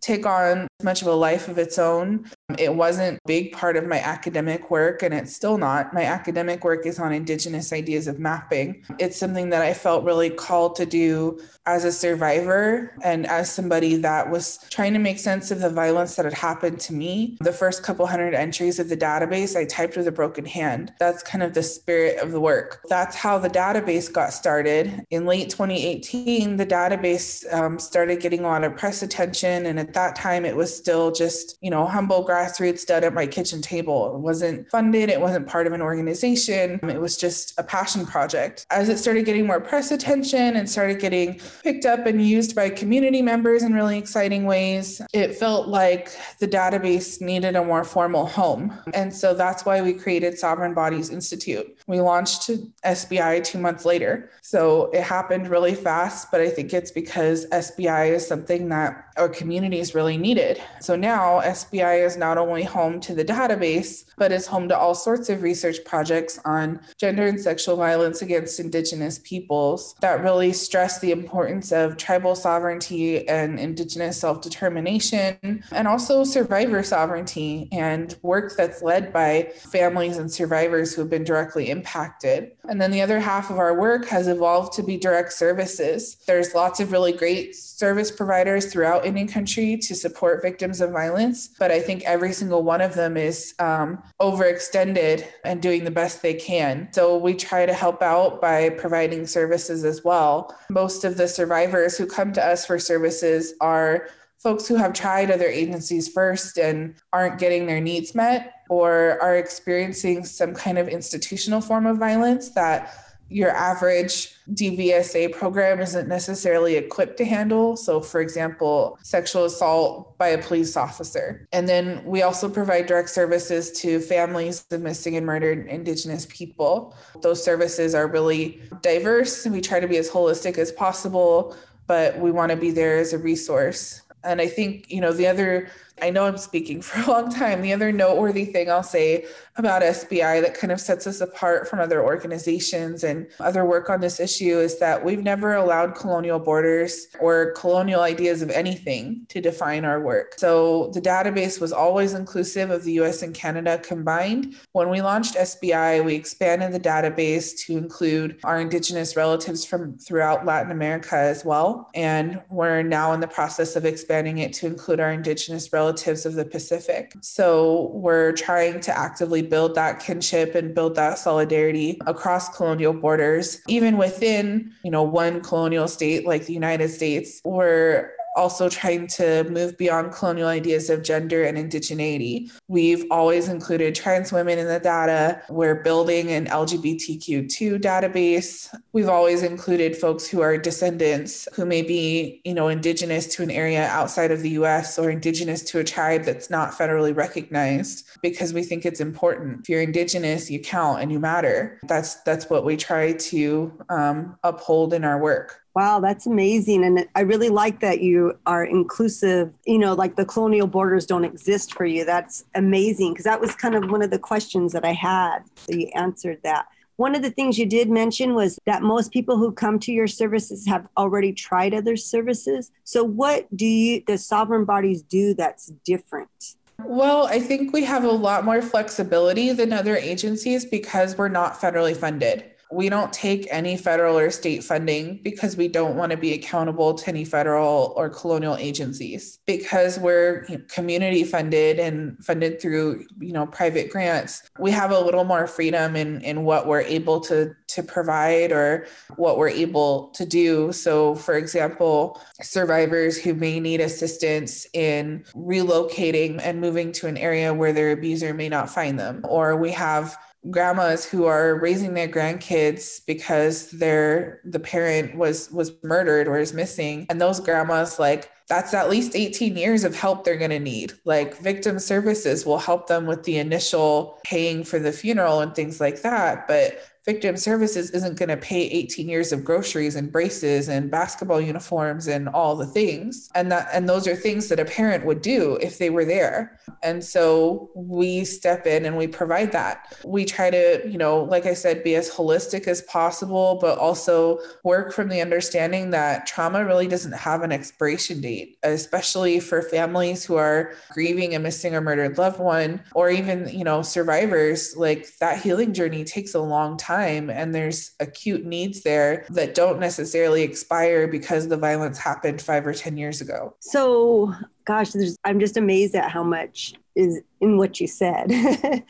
take 0.01 0.25
on 0.25 0.68
much 0.83 1.01
of 1.01 1.07
a 1.07 1.13
life 1.13 1.48
of 1.48 1.57
its 1.57 1.80
own. 1.80 2.30
It 2.59 2.75
wasn't 2.75 3.18
a 3.18 3.21
big 3.25 3.53
part 3.53 3.75
of 3.75 3.88
my 3.88 4.00
academic 4.00 4.69
work, 4.69 5.01
and 5.01 5.15
it's 5.15 5.36
still 5.36 5.57
not. 5.57 5.95
My 5.95 6.03
academic 6.03 6.63
work 6.63 6.86
is 6.86 7.00
on 7.00 7.12
Indigenous 7.12 7.74
ideas 7.74 8.07
of 8.07 8.19
mapping. 8.19 8.83
It's 9.00 9.18
something 9.18 9.50
that 9.50 9.63
I 9.63 9.74
felt 9.74 10.03
really 10.03 10.30
called 10.30 10.75
to 10.75 10.86
do 10.86 11.39
as 11.65 11.86
a 11.86 11.92
survivor 11.92 12.95
and 13.01 13.25
as 13.25 13.51
somebody 13.51 13.95
that 13.95 14.30
was 14.30 14.59
trying 14.69 14.94
to 14.94 15.00
make 15.00 15.18
sense 15.18 15.50
of 15.50 15.59
the 15.59 15.71
violence 15.71 16.15
that 16.15 16.25
had 16.25 16.36
happened 16.36 16.80
to 16.81 16.94
me. 16.94 17.36
The 17.42 17.51
first 17.51 17.81
couple 17.81 18.06
hundred 18.06 18.36
entries 18.36 18.77
of 18.77 18.89
the 18.89 18.98
database 18.98 19.55
I 19.55 19.65
typed 19.65 19.98
with 19.98 20.08
a 20.08 20.12
broken 20.12 20.46
hand. 20.46 20.93
That's 21.00 21.24
kind 21.24 21.43
of 21.43 21.55
the 21.55 21.63
spirit 21.63 22.20
of 22.20 22.31
the 22.31 22.39
work. 22.39 22.81
That's 22.89 23.15
how 23.15 23.39
the 23.39 23.50
database 23.50 24.12
got 24.13 24.34
started. 24.34 25.03
In 25.10 25.25
late 25.25 25.50
2018, 25.50 26.58
the 26.58 26.65
database 26.65 27.51
um, 27.51 27.79
started 27.79 28.20
getting 28.20 28.41
a 28.41 28.48
lot 28.48 28.63
of 28.63 28.77
press 28.77 29.01
attention. 29.01 29.65
And 29.65 29.79
at 29.79 29.93
that 29.93 30.15
time, 30.15 30.46
it 30.46 30.55
was 30.55 30.75
still 30.75 31.12
just, 31.12 31.58
you 31.62 31.72
know, 31.72 31.88
humble 31.88 32.24
grassroots 32.36 32.86
done 32.86 33.04
at 33.04 33.13
my 33.13 33.25
kitchen 33.25 33.62
table. 33.62 34.15
It 34.15 34.20
wasn't 34.20 34.70
funded, 34.70 35.10
it 35.10 35.22
wasn't 35.22 35.48
part 35.48 35.68
of 35.68 35.74
an 35.74 35.82
organization. 35.82 36.80
It 36.84 37.00
was 37.00 37.18
just 37.18 37.58
a 37.58 37.63
passion 37.63 38.06
project. 38.06 38.65
As 38.70 38.89
it 38.89 38.98
started 38.98 39.25
getting 39.25 39.46
more 39.46 39.62
press 39.62 39.92
attention 39.92 40.56
and 40.56 40.70
started 40.70 41.00
getting 41.00 41.39
picked 41.63 41.86
up 41.86 42.06
and 42.06 42.25
used 42.25 42.56
by 42.56 42.70
community 42.70 43.22
members 43.22 43.63
in 43.63 43.74
really 43.74 43.98
exciting 43.98 44.46
ways. 44.46 45.01
It 45.13 45.36
felt 45.36 45.68
like 45.68 46.12
the 46.39 46.48
database 46.48 47.22
needed 47.22 47.56
a 47.56 47.63
more 47.63 47.84
formal 47.84 48.25
home. 48.25 48.74
And 48.94 49.13
so 49.13 49.34
that's 49.34 49.65
why 49.65 49.82
we 49.82 49.94
created 49.94 50.38
Sovereign 50.38 50.74
Bodies 50.74 51.10
Institute. 51.10 51.77
We 51.88 52.01
launched 52.01 52.50
SBI 52.84 53.44
two 53.44 53.60
months 53.60 53.86
later. 53.86 54.30
So 54.42 54.89
it 54.92 55.04
happened 55.04 55.48
really 55.48 55.75
fast, 55.75 56.32
but 56.32 56.42
I 56.42 56.50
think 56.50 56.74
it's 56.74 56.92
because 56.92 57.46
SBI 57.48 58.13
is 58.13 58.27
something 58.27 58.70
that 58.70 59.06
our 59.18 59.30
communities 59.30 59.96
really 59.96 60.18
needed. 60.18 60.62
So 60.82 60.96
now 60.96 61.42
SBI 61.42 62.06
is 62.06 62.18
not 62.18 62.25
only 62.38 62.63
home 62.63 63.00
to 63.01 63.13
the 63.13 63.25
database, 63.25 64.05
but 64.17 64.32
is 64.32 64.48
home 64.48 64.67
to 64.70 64.77
all 64.77 64.96
sorts 64.96 65.29
of 65.29 65.44
research 65.44 65.77
projects 65.86 66.39
on 66.46 66.79
gender 66.98 67.27
and 67.27 67.39
sexual 67.39 67.75
violence 67.75 68.22
against 68.22 68.60
Indigenous 68.60 69.20
peoples 69.20 69.96
that 70.01 70.22
really 70.24 70.51
stress 70.53 71.00
the 71.00 71.12
importance 71.12 71.36
importance 71.36 71.72
of 71.72 71.98
tribal 71.98 72.34
sovereignty 72.34 73.27
and 73.27 73.60
indigenous 73.60 74.20
self 74.20 74.41
determination, 74.41 75.63
and 75.72 75.88
also 75.88 76.24
survivor 76.24 76.82
sovereignty 76.82 77.67
and 77.72 78.15
work 78.22 78.55
that's 78.58 78.82
led 78.82 79.12
by 79.13 79.51
families 79.72 80.17
and 80.17 80.32
survivors 80.32 80.94
who 80.96 81.01
have 81.01 81.10
been 81.10 81.24
directly 81.24 81.70
impacted. 81.70 82.51
And 82.70 82.82
then 82.82 82.91
the 82.91 83.01
other 83.01 83.20
half 83.20 83.50
of 83.50 83.60
our 83.60 83.74
work 83.79 84.08
has 84.08 84.27
evolved 84.27 84.74
to 84.74 84.84
be 84.84 84.98
direct 84.98 85.34
services. 85.34 86.17
There's 86.25 86.55
lots 86.55 86.79
of 86.79 86.91
really 86.91 87.13
great 87.13 87.55
service 87.55 88.12
providers 88.12 88.72
throughout 88.72 89.05
Indian 89.05 89.27
country 89.27 89.77
to 89.77 89.94
support 89.94 90.41
victims 90.41 90.82
of 90.82 90.91
violence, 90.91 91.50
but 91.60 91.72
I 91.72 91.79
think 91.79 92.03
every 92.15 92.31
single 92.31 92.63
one 92.63 92.79
of 92.79 92.95
them 92.95 93.17
is 93.17 93.53
um, 93.60 94.01
overextended 94.22 95.27
and 95.43 95.62
doing 95.62 95.84
the 95.84 95.91
best 95.91 96.22
they 96.22 96.34
can. 96.34 96.88
So 96.93 97.17
we 97.17 97.34
try 97.34 97.65
to 97.65 97.74
help 97.74 98.01
out 98.01 98.39
by 98.39 98.69
providing 98.69 99.27
services 99.27 99.84
as 99.84 100.01
well. 100.01 100.55
Most 100.69 101.03
of 101.03 101.17
the 101.17 101.27
survivors 101.27 101.98
who 101.98 102.05
come 102.05 102.31
to 102.31 102.45
us 102.45 102.65
for 102.65 102.79
services 102.79 103.53
are 103.60 104.07
folks 104.38 104.65
who 104.65 104.75
have 104.75 104.93
tried 104.93 105.29
other 105.29 105.48
agencies 105.48 106.07
first 106.07 106.57
and 106.57 106.95
aren't 107.12 107.38
getting 107.38 107.67
their 107.67 107.81
needs 107.81 108.15
met 108.15 108.53
or 108.69 109.22
are 109.22 109.36
experiencing 109.36 110.24
some 110.24 110.53
kind 110.53 110.77
of 110.77 110.88
institutional 110.88 111.60
form 111.60 111.86
of 111.86 111.98
violence 111.98 112.51
that 112.51 112.93
your 113.29 113.50
average 113.50 114.36
DVSA 114.53 115.34
program 115.34 115.79
isn't 115.79 116.08
necessarily 116.08 116.75
equipped 116.75 117.17
to 117.17 117.25
handle. 117.25 117.75
So, 117.75 118.00
for 118.00 118.22
example, 118.22 119.00
sexual 119.01 119.46
assault 119.46 120.17
by 120.17 120.27
a 120.27 120.41
police 120.41 120.77
officer. 120.77 121.48
And 121.51 121.67
then 121.67 122.03
we 122.05 122.22
also 122.22 122.48
provide 122.50 122.86
direct 122.86 123.10
services 123.10 123.72
to 123.82 124.00
families 124.00 124.65
of 124.72 124.82
missing 124.82 125.15
and 125.17 125.25
murdered 125.25 125.67
Indigenous 125.67 126.27
people. 126.27 126.96
Those 127.22 127.44
services 127.44 127.96
are 127.96 128.08
really 128.08 128.62
diverse. 128.82 129.46
And 129.46 129.55
we 129.55 129.62
try 129.62 129.79
to 129.79 129.88
be 129.88 129.98
as 129.98 130.10
holistic 130.10 130.58
as 130.58 130.72
possible, 130.72 131.55
but 131.88 132.20
we 132.20 132.32
want 132.32 132.51
to 132.51 132.58
be 132.58 132.72
there 132.72 132.98
as 132.98 133.13
a 133.13 133.17
resource. 133.17 134.01
And 134.24 134.41
I 134.41 134.48
think, 134.48 134.91
you 134.91 135.01
know, 135.01 135.13
the 135.13 135.27
other 135.27 135.70
I 136.02 136.10
know 136.10 136.25
I'm 136.25 136.38
speaking 136.38 136.82
for 136.82 137.00
a 137.00 137.14
long 137.14 137.32
time. 137.32 137.62
The 137.62 137.74
other 137.74 137.92
noteworthy 137.92 138.46
thing 138.46 138.70
I'll 138.70 138.84
say 138.84 139.25
about 139.56 139.82
SBI 139.82 140.42
that 140.42 140.54
kind 140.54 140.72
of 140.72 140.82
sets 140.82 141.08
us 141.08 141.22
apart 141.22 141.70
from 141.70 141.80
other 141.80 142.04
organizations 142.04 143.04
and 143.04 143.28
other 143.40 143.66
work 143.66 143.90
on 143.90 144.02
this 144.02 144.20
issue 144.20 144.60
is 144.60 144.80
that 144.80 145.04
we've 145.04 145.24
never 145.24 145.54
allowed 145.54 145.96
colonial 145.96 146.40
borders 146.40 147.08
or 147.20 147.52
colonial 147.54 148.02
ideas 148.02 148.42
of 148.42 148.50
anything 148.50 149.25
to 149.30 149.40
define 149.40 149.86
our 149.86 150.02
work. 150.02 150.34
So 150.38 150.92
the 150.94 151.02
database 151.02 151.62
was 151.62 151.72
always 151.72 152.14
inclusive 152.14 152.70
of 152.70 152.84
the 152.84 152.94
US 152.94 153.22
and 153.22 153.34
Canada 153.34 153.78
combined. 153.78 154.56
When 154.74 154.90
we 154.90 155.02
launched 155.02 155.36
SBI, 155.36 156.04
we 156.04 156.16
expanded 156.16 156.74
the 156.74 156.80
database 156.80 157.58
to 157.66 157.78
include 157.78 158.40
our 158.44 158.60
Indigenous 158.60 159.16
relatives 159.16 159.64
from 159.64 159.98
throughout 159.98 160.46
Latin 160.46 160.72
America 160.72 161.16
as 161.16 161.46
well. 161.46 161.90
And 161.96 162.42
we're 162.50 162.84
now 162.84 163.14
in 163.14 163.22
the 163.22 163.28
process 163.28 163.75
of 163.75 163.86
expanding 163.86 164.40
it 164.40 164.52
to 164.54 164.68
include 164.68 165.00
our 165.00 165.12
Indigenous 165.12 165.72
relatives 165.72 165.85
relatives 165.86 166.25
of 166.25 166.34
the 166.34 166.46
Pacific. 166.46 167.13
So 167.22 167.92
we're 167.94 168.32
trying 168.32 168.80
to 168.82 168.98
actively 168.98 169.44
build 169.44 169.75
that 169.75 170.00
kinship 170.00 170.56
and 170.56 170.74
build 170.74 170.96
that 170.96 171.20
solidarity 171.20 172.00
across 172.08 172.50
colonial 172.58 172.94
borders, 172.94 173.62
even 173.68 173.98
within, 173.98 174.74
you 174.84 174.89
know, 174.89 175.04
one 175.04 175.42
colonial 175.42 175.88
state 175.88 176.25
like 176.25 176.48
the 176.48 176.54
United 176.54 176.89
States. 176.89 177.39
We're 177.46 178.14
also 178.36 178.70
trying 178.70 179.08
to 179.08 179.44
move 179.46 179.77
beyond 179.77 180.12
colonial 180.12 180.48
ideas 180.48 180.89
of 180.89 181.04
gender 181.04 181.44
and 181.44 181.58
indigeneity. 181.58 182.51
We've 182.68 183.06
always 183.10 183.48
included 183.48 183.96
trans 183.96 184.32
women 184.32 184.60
in 184.60 184.68
the 184.68 184.80
data. 184.80 185.42
We're 185.50 185.82
building 185.84 186.32
an 186.32 186.46
LGBTQ2 186.48 187.82
database. 187.82 188.74
We've 188.94 189.10
always 189.10 189.44
included 189.44 189.96
folks 189.96 190.27
who 190.27 190.42
are 190.42 190.58
descendants 190.58 191.48
who 191.56 191.65
may 191.65 191.82
be, 191.82 192.42
you 192.44 192.54
know, 192.54 192.68
indigenous 192.68 193.27
to 193.36 193.44
an 193.44 193.51
area 193.51 193.88
outside 193.88 194.32
of 194.32 194.42
the 194.42 194.51
US 194.51 195.00
or 195.00 195.10
indigenous 195.10 195.63
to 195.63 195.80
a 195.80 195.84
tribe 195.84 196.24
that's 196.24 196.50
not 196.50 196.72
federally 196.72 197.15
recognized 197.15 198.08
because 198.22 198.54
we 198.54 198.63
think 198.63 198.86
it's 198.86 199.00
important. 199.00 199.62
If 199.62 199.70
you're 199.70 199.82
indigenous, 199.82 200.51
you 200.51 200.60
count 200.60 201.01
and 201.01 201.12
you 201.12 201.20
matter. 201.20 201.80
That's 201.84 202.15
that's 202.24 202.50
what 202.50 202.65
we 202.65 202.77
try 202.77 203.13
to 203.13 203.72
um, 203.89 204.38
uphold 204.44 204.94
in 204.94 205.04
our 205.04 205.20
work. 205.20 205.64
Wow, 205.75 206.00
that's 206.00 206.25
amazing. 206.25 206.86
And 206.86 207.05
I 207.15 207.20
really 207.22 207.50
like 207.50 207.82
that 207.82 208.00
you 208.00 208.39
are 208.46 208.63
inclusive. 208.63 209.51
You 209.65 209.77
know, 209.77 209.94
like 209.94 210.15
the 210.15 210.25
colonial 210.25 210.67
borders 210.67 211.05
don't 211.05 211.25
exist 211.25 211.74
for 211.74 211.86
you. 211.86 212.05
That's 212.05 212.46
amazing 212.55 213.12
because 213.12 213.25
that 213.25 213.41
was 213.41 213.53
kind 213.55 213.75
of 213.75 213.91
one 213.91 214.01
of 214.01 214.10
the 214.10 214.20
questions 214.20 214.72
that 214.72 214.86
I 214.86 214.94
had. 214.94 215.39
So 215.58 215.75
you 215.75 215.91
answered 215.94 216.39
that. 216.44 216.67
One 216.96 217.13
of 217.13 217.22
the 217.22 217.29
things 217.29 217.60
you 217.60 217.65
did 217.65 217.89
mention 217.89 218.36
was 218.36 218.58
that 218.65 218.82
most 218.82 219.12
people 219.12 219.36
who 219.36 219.51
come 219.51 219.77
to 219.79 219.91
your 219.91 220.08
services 220.08 220.65
have 220.65 220.88
already 220.96 221.34
tried 221.34 221.74
other 221.74 221.98
services. 221.98 222.72
So 222.86 223.03
what 223.03 223.53
do 223.53 223.65
you 223.65 224.01
the 224.08 224.17
sovereign 224.17 224.63
bodies 224.63 225.01
do 225.01 225.34
that's 225.34 225.74
different? 225.84 226.55
Well, 226.86 227.27
I 227.27 227.41
think 227.41 227.74
we 227.74 227.84
have 227.84 228.05
a 228.05 228.12
lot 228.12 228.46
more 228.46 228.62
flexibility 228.62 229.51
than 229.51 229.74
other 229.74 229.98
agencies 229.98 230.63
because 230.63 231.17
we're 231.17 231.27
not 231.27 231.60
federally 231.60 231.98
funded 231.98 232.54
we 232.72 232.89
don't 232.89 233.13
take 233.13 233.48
any 233.51 233.77
federal 233.77 234.17
or 234.17 234.31
state 234.31 234.63
funding 234.63 235.19
because 235.24 235.55
we 235.55 235.67
don't 235.67 235.95
want 235.95 236.12
to 236.12 236.17
be 236.17 236.34
accountable 236.34 236.93
to 236.93 237.10
any 237.10 237.24
federal 237.24 237.93
or 237.95 238.10
colonial 238.10 238.55
agencies. 238.55 239.39
Because 239.45 240.00
we're 240.00 240.45
community 240.69 241.24
funded 241.24 241.79
and 241.79 242.17
funded 242.24 242.62
through 242.62 243.05
you 243.19 243.34
know 243.34 243.45
private 243.48 243.89
grants 243.89 244.43
we 244.60 244.72
have 244.72 244.91
a 244.91 245.00
little 245.00 245.24
more 245.24 245.48
freedom 245.48 245.95
in 245.95 246.22
in 246.22 246.43
what 246.43 246.67
we're 246.67 246.81
able 246.81 247.19
to 247.19 247.53
to 247.67 247.84
provide 247.84 248.51
or 248.51 248.88
what 249.15 249.38
we're 249.38 249.50
able 249.50 250.10
to 250.10 250.25
do. 250.25 250.72
So 250.72 251.15
for 251.15 251.36
example 251.36 252.22
survivors 252.41 253.17
who 253.17 253.34
may 253.34 253.60
need 253.60 253.81
assistance 253.81 254.65
in 254.74 255.24
relocating 255.36 256.39
and 256.43 256.62
moving 256.62 256.91
to 256.93 257.07
an 257.07 257.17
area 257.17 257.53
where 257.53 257.74
their 257.74 257.91
abuser 257.91 258.34
may 258.34 258.50
not 258.50 258.69
find 258.69 259.00
them 259.00 259.22
or 259.24 259.55
we 259.55 259.72
have 259.72 260.17
grandmas 260.52 261.06
who 261.06 261.25
are 261.25 261.60
raising 261.60 261.94
their 261.94 262.08
grandkids 262.08 263.06
because 263.06 263.72
their 263.72 264.42
the 264.46 264.60
parent 264.60 265.16
was 265.16 265.52
was 265.52 265.72
murdered 265.84 266.28
or 266.28 266.40
is 266.40 266.54
missing. 266.54 267.06
And 267.10 267.20
those 267.20 267.40
grandmas 267.40 268.00
like 268.00 268.32
that's 268.48 268.74
at 268.74 268.90
least 268.90 269.16
18 269.16 269.58
years 269.58 269.84
of 269.84 269.96
help 269.96 270.24
they're 270.24 270.38
going 270.38 270.52
to 270.52 270.60
need. 270.60 270.94
Like 271.04 271.38
victim 271.40 271.80
services 271.80 272.46
will 272.46 272.60
help 272.60 272.88
them 272.88 273.08
with 273.08 273.24
the 273.24 273.38
initial 273.38 274.20
paying 274.24 274.64
for 274.64 274.78
the 274.78 274.92
funeral 274.92 275.40
and 275.40 275.56
things 275.56 275.82
like 275.82 276.04
that. 276.04 276.48
But 276.48 276.80
victim 277.05 277.38
services 277.38 277.91
isn't 277.91 278.17
going 278.17 278.29
to 278.29 278.38
pay 278.38 278.63
18 278.63 279.07
years 279.07 279.31
of 279.31 279.43
groceries 279.43 279.95
and 279.95 280.12
braces 280.12 280.67
and 280.69 280.89
basketball 280.89 281.39
uniforms 281.39 282.07
and 282.07 282.27
all 282.29 282.55
the 282.55 282.65
things. 282.65 283.29
And 283.35 283.51
that 283.51 283.69
and 283.71 283.88
those 283.88 284.07
are 284.07 284.15
things 284.15 284.50
that 284.50 284.59
a 284.59 284.65
parent 284.65 285.05
would 285.05 285.21
do 285.21 285.57
if 285.62 285.77
they 285.77 285.89
were 285.89 286.05
there. 286.05 286.59
And 286.83 287.03
so 287.03 287.69
we 287.75 288.25
step 288.25 288.65
in 288.65 288.85
and 288.85 288.97
we 288.97 289.07
provide 289.07 289.51
that. 289.51 289.95
We 290.03 290.25
try 290.25 290.50
to 290.50 290.81
you 290.85 290.97
know 290.97 291.24
like 291.24 291.45
i 291.45 291.53
said 291.53 291.83
be 291.83 291.95
as 291.95 292.09
holistic 292.09 292.67
as 292.67 292.81
possible 292.83 293.57
but 293.62 293.77
also 293.77 294.39
work 294.63 294.93
from 294.93 295.09
the 295.09 295.21
understanding 295.21 295.89
that 295.91 296.27
trauma 296.27 296.63
really 296.65 296.88
doesn't 296.88 297.13
have 297.13 297.41
an 297.41 297.51
expiration 297.51 298.21
date 298.21 298.57
especially 298.63 299.39
for 299.39 299.62
families 299.62 300.25
who 300.25 300.35
are 300.35 300.74
grieving 300.91 301.35
a 301.35 301.39
missing 301.39 301.75
or 301.75 301.81
murdered 301.81 302.17
loved 302.17 302.39
one 302.39 302.81
or 302.93 303.09
even 303.09 303.47
you 303.50 303.63
know 303.63 303.81
survivors. 303.81 304.75
Like 304.75 305.17
that 305.19 305.41
healing 305.41 305.74
journey 305.74 306.03
takes 306.03 306.33
a 306.33 306.39
long 306.39 306.77
time 306.77 306.95
time 306.96 307.30
and 307.30 307.54
there's 307.54 307.92
acute 308.00 308.46
needs 308.46 308.82
there 308.82 309.25
that 309.30 309.56
don't 309.56 309.80
necessarily 309.80 310.44
expire 310.44 311.08
because 311.08 311.48
the 311.48 311.58
violence 311.58 311.98
happened 311.98 312.42
five 312.42 312.66
or 312.66 312.74
10 312.74 312.98
years 312.98 313.22
ago. 313.22 313.56
So, 313.60 314.34
gosh, 314.66 314.92
I'm 315.24 315.40
just 315.40 315.58
amazed 315.58 315.96
at 315.96 316.10
how 316.10 316.24
much 316.24 316.74
is 316.96 317.22
in 317.42 317.58
what 317.58 317.80
you 317.82 317.88
said. 317.88 318.32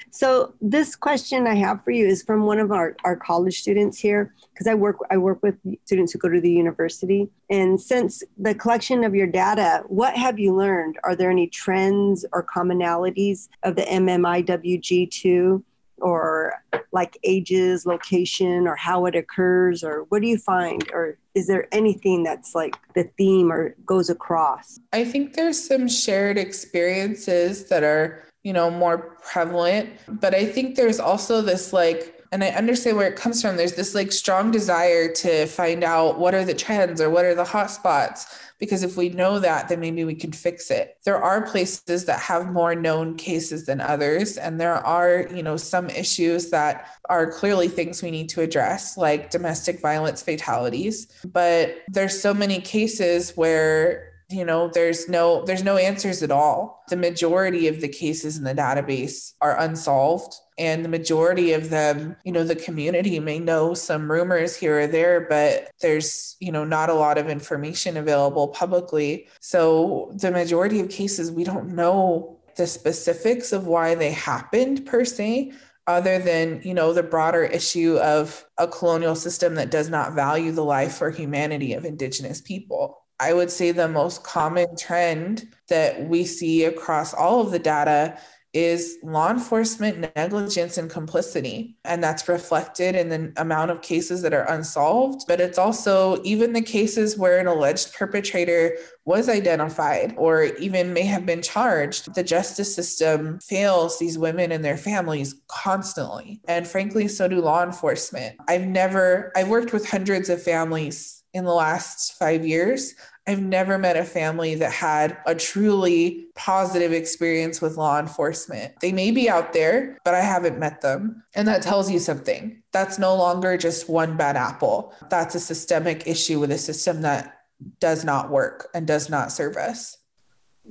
so 0.12 0.54
this 0.62 0.96
question 0.96 1.48
I 1.48 1.56
have 1.56 1.84
for 1.84 1.90
you 1.92 2.06
is 2.06 2.22
from 2.22 2.46
one 2.46 2.60
of 2.60 2.72
our, 2.72 2.96
our 3.04 3.16
college 3.16 3.60
students 3.60 3.98
here 3.98 4.34
because 4.54 4.68
I 4.68 4.76
work 4.76 4.98
I 5.10 5.18
work 5.18 5.42
with 5.42 5.56
students 5.86 6.14
who 6.14 6.20
go 6.20 6.30
to 6.30 6.40
the 6.40 6.52
university. 6.52 7.28
And 7.50 7.82
since 7.82 8.22
the 8.38 8.54
collection 8.54 9.04
of 9.04 9.16
your 9.16 9.28
data, 9.28 9.84
what 9.88 10.16
have 10.16 10.38
you 10.38 10.56
learned? 10.56 11.00
Are 11.04 11.16
there 11.16 11.32
any 11.32 11.48
trends 11.48 12.26
or 12.32 12.46
commonalities 12.46 13.50
of 13.64 13.76
the 13.76 13.84
MMIWG2 13.84 15.64
or 16.00 16.54
like 16.92 17.18
ages, 17.24 17.86
location, 17.86 18.68
or 18.68 18.76
how 18.76 19.06
it 19.06 19.16
occurs, 19.16 19.84
or 19.84 20.06
what 20.10 20.22
do 20.22 20.28
you 20.28 20.38
find? 20.38 20.90
Or 20.94 21.18
is 21.34 21.48
there 21.48 21.68
anything 21.74 22.24
that's 22.24 22.56
like 22.56 22.78
the 22.96 23.04
theme 23.18 23.52
or 23.52 23.76
goes 23.86 24.10
across? 24.10 24.80
I 24.94 25.04
think 25.04 25.34
there's 25.34 25.62
some 25.62 25.88
shared 25.88 26.38
experiences 26.38 27.66
that 27.66 27.84
are, 27.84 28.24
you 28.44 28.54
know, 28.54 28.70
more 28.70 29.18
prevalent, 29.24 29.90
but 30.08 30.34
I 30.34 30.46
think 30.46 30.76
there's 30.76 31.00
also 31.00 31.42
this 31.42 31.74
like 31.74 32.15
and 32.36 32.44
I 32.44 32.50
understand 32.50 32.98
where 32.98 33.08
it 33.08 33.16
comes 33.16 33.42
from. 33.42 33.56
There's 33.56 33.76
this 33.76 33.96
like 33.96 34.12
strong 34.12 34.52
desire 34.52 35.10
to 35.14 35.46
find 35.46 35.86
out 35.86 36.20
what 36.20 36.36
are 36.36 36.44
the 36.44 36.54
trends 36.54 37.00
or 37.00 37.10
what 37.10 37.24
are 37.24 37.34
the 37.34 37.46
hot 37.46 37.72
spots 37.72 38.28
because 38.60 38.84
if 38.84 38.98
we 38.98 39.08
know 39.08 39.40
that, 39.40 39.70
then 39.70 39.80
maybe 39.80 40.04
we 40.04 40.16
can 40.16 40.34
fix 40.34 40.70
it. 40.70 40.98
There 41.06 41.22
are 41.22 41.48
places 41.48 42.04
that 42.04 42.20
have 42.20 42.52
more 42.52 42.76
known 42.76 43.16
cases 43.16 43.66
than 43.66 43.80
others. 43.80 44.36
And 44.38 44.60
there 44.60 44.76
are, 44.86 45.30
you 45.34 45.44
know, 45.44 45.56
some 45.56 45.90
issues 45.90 46.50
that 46.50 46.90
are 47.08 47.32
clearly 47.32 47.70
things 47.70 48.04
we 48.04 48.12
need 48.12 48.28
to 48.30 48.42
address, 48.42 48.98
like 48.98 49.30
domestic 49.30 49.80
violence 49.80 50.22
fatalities. 50.22 51.08
But 51.24 51.84
there's 51.88 52.22
so 52.22 52.34
many 52.34 52.60
cases 52.60 53.32
where 53.38 54.12
you 54.28 54.44
know 54.44 54.68
there's 54.70 55.08
no 55.08 55.46
there's 55.46 55.64
no 55.64 55.78
answers 55.78 56.24
at 56.24 56.32
all 56.32 56.84
the 56.90 56.96
majority 56.96 57.68
of 57.68 57.80
the 57.80 57.88
cases 57.88 58.40
in 58.40 58.44
the 58.44 58.56
database 58.56 59.34
are 59.40 59.56
unsolved 59.60 60.34
and 60.58 60.86
the 60.86 60.90
majority 60.90 61.54
of 61.54 61.70
them 61.70 62.16
you 62.24 62.32
know 62.32 62.44
the 62.44 62.56
community 62.56 63.20
may 63.20 63.40
know 63.40 63.74
some 63.74 64.10
rumors 64.10 64.56
here 64.56 64.82
or 64.82 64.88
there 64.88 65.22
but 65.22 65.72
there's 65.82 66.38
you 66.40 66.52
know 66.52 66.64
not 66.64 66.90
a 66.90 66.94
lot 66.94 67.18
of 67.18 67.30
information 67.30 67.98
available 67.98 68.48
publicly. 68.50 69.28
So 69.40 70.12
the 70.16 70.32
majority 70.32 70.80
of 70.80 70.90
cases 70.90 71.32
we 71.32 71.44
don't 71.44 71.70
know 71.70 72.40
the 72.56 72.68
specifics 72.68 73.52
of 73.52 73.68
why 73.68 73.96
they 73.96 74.12
happened 74.12 74.86
per 74.86 75.04
se 75.06 75.52
other 75.88 76.18
than 76.20 76.62
you 76.64 76.74
know 76.74 76.94
the 76.94 77.04
broader 77.04 77.44
issue 77.44 77.98
of 77.98 78.46
a 78.58 78.68
colonial 78.68 79.16
system 79.16 79.56
that 79.56 79.72
does 79.72 79.90
not 79.90 80.14
value 80.14 80.52
the 80.52 80.64
life 80.64 81.02
or 81.02 81.12
humanity 81.12 81.74
of 81.74 81.86
indigenous 81.86 82.42
people. 82.42 83.02
I 83.20 83.34
would 83.34 83.50
say 83.50 83.72
the 83.72 83.88
most 83.88 84.24
common 84.24 84.76
trend 84.76 85.48
that 85.70 86.08
we 86.10 86.26
see 86.26 86.66
across 86.66 87.14
all 87.14 87.42
of 87.42 87.52
the 87.52 87.60
data 87.60 88.18
is 88.56 88.98
law 89.04 89.30
enforcement 89.30 90.16
negligence 90.16 90.78
and 90.78 90.90
complicity. 90.90 91.76
And 91.84 92.02
that's 92.02 92.28
reflected 92.30 92.96
in 92.96 93.10
the 93.10 93.34
amount 93.36 93.70
of 93.70 93.82
cases 93.82 94.22
that 94.22 94.34
are 94.34 94.50
unsolved. 94.50 95.26
But 95.28 95.42
it's 95.42 95.58
also 95.58 96.22
even 96.24 96.54
the 96.54 96.62
cases 96.62 97.18
where 97.18 97.38
an 97.38 97.48
alleged 97.48 97.94
perpetrator 97.94 98.78
was 99.04 99.28
identified 99.28 100.16
or 100.18 100.44
even 100.44 100.94
may 100.94 101.04
have 101.04 101.26
been 101.26 101.42
charged. 101.42 102.16
The 102.16 102.24
justice 102.24 102.74
system 102.74 103.40
fails 103.40 104.00
these 104.00 104.18
women 104.18 104.54
and 104.54 104.64
their 104.64 104.78
families 104.78 105.36
constantly. 105.48 106.40
And 106.48 106.66
frankly, 106.66 107.10
so 107.10 107.28
do 107.28 107.42
law 107.42 107.62
enforcement. 107.62 108.38
I've 108.48 108.66
never, 108.66 109.34
I've 109.36 109.50
worked 109.50 109.74
with 109.74 109.88
hundreds 109.88 110.30
of 110.30 110.42
families 110.42 111.24
in 111.34 111.44
the 111.44 111.54
last 111.54 112.18
five 112.18 112.46
years. 112.46 112.96
I've 113.28 113.42
never 113.42 113.80
met 113.80 113.98
a 113.98 114.04
family 114.04 114.54
that 114.56 114.72
had 114.72 115.18
a 115.26 115.34
truly 115.34 116.28
positive 116.36 116.94
experience 116.94 117.60
with 117.60 117.76
law 117.76 118.00
enforcement. 118.00 118.80
They 118.82 118.92
may 118.92 119.10
be 119.10 119.28
out 119.28 119.52
there, 119.52 119.98
but 120.06 120.14
I 120.14 120.22
haven't 120.22 120.60
met 120.60 120.82
them. 120.82 121.24
And 121.34 121.48
that 121.48 121.64
tells 121.64 121.90
you 121.90 121.98
something. 121.98 122.62
That's 122.72 123.00
no 123.00 123.16
longer 123.16 123.58
just 123.58 123.90
one 123.90 124.16
bad 124.16 124.36
apple. 124.36 124.94
That's 125.10 125.34
a 125.34 125.40
systemic 125.40 126.06
issue 126.06 126.40
with 126.40 126.52
a 126.52 126.58
system 126.60 127.02
that 127.02 127.40
does 127.80 128.06
not 128.06 128.30
work 128.30 128.70
and 128.76 128.86
does 128.86 129.10
not 129.10 129.32
serve 129.32 129.58
us. 129.58 129.98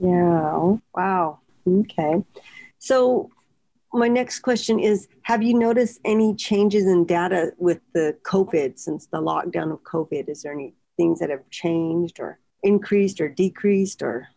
Yeah. 0.01 0.77
Wow. 0.95 1.41
Okay. 1.67 2.23
So, 2.79 3.31
my 3.93 4.09
next 4.09 4.41
question 4.41 4.79
is 4.79 5.09
Have 5.23 5.43
you 5.43 5.55
noticed 5.55 6.01
any 6.05 6.35
changes 6.35 6.87
in 6.87 7.05
data 7.05 7.53
with 7.59 7.81
the 7.95 8.17
COVID 8.23 8.79
since 8.79 9.07
the 9.07 9.19
lockdown 9.19 9.73
of 9.73 9.83
COVID? 9.83 10.29
Is 10.29 10.43
there 10.43 10.53
any 10.53 10.75
things 10.97 11.21
that 11.21 11.31
have 11.31 11.49
changed 11.51 12.21
or 12.21 12.39
increased 12.65 13.21
or 13.21 13.29
decreased 13.29 14.03
or? 14.03 14.29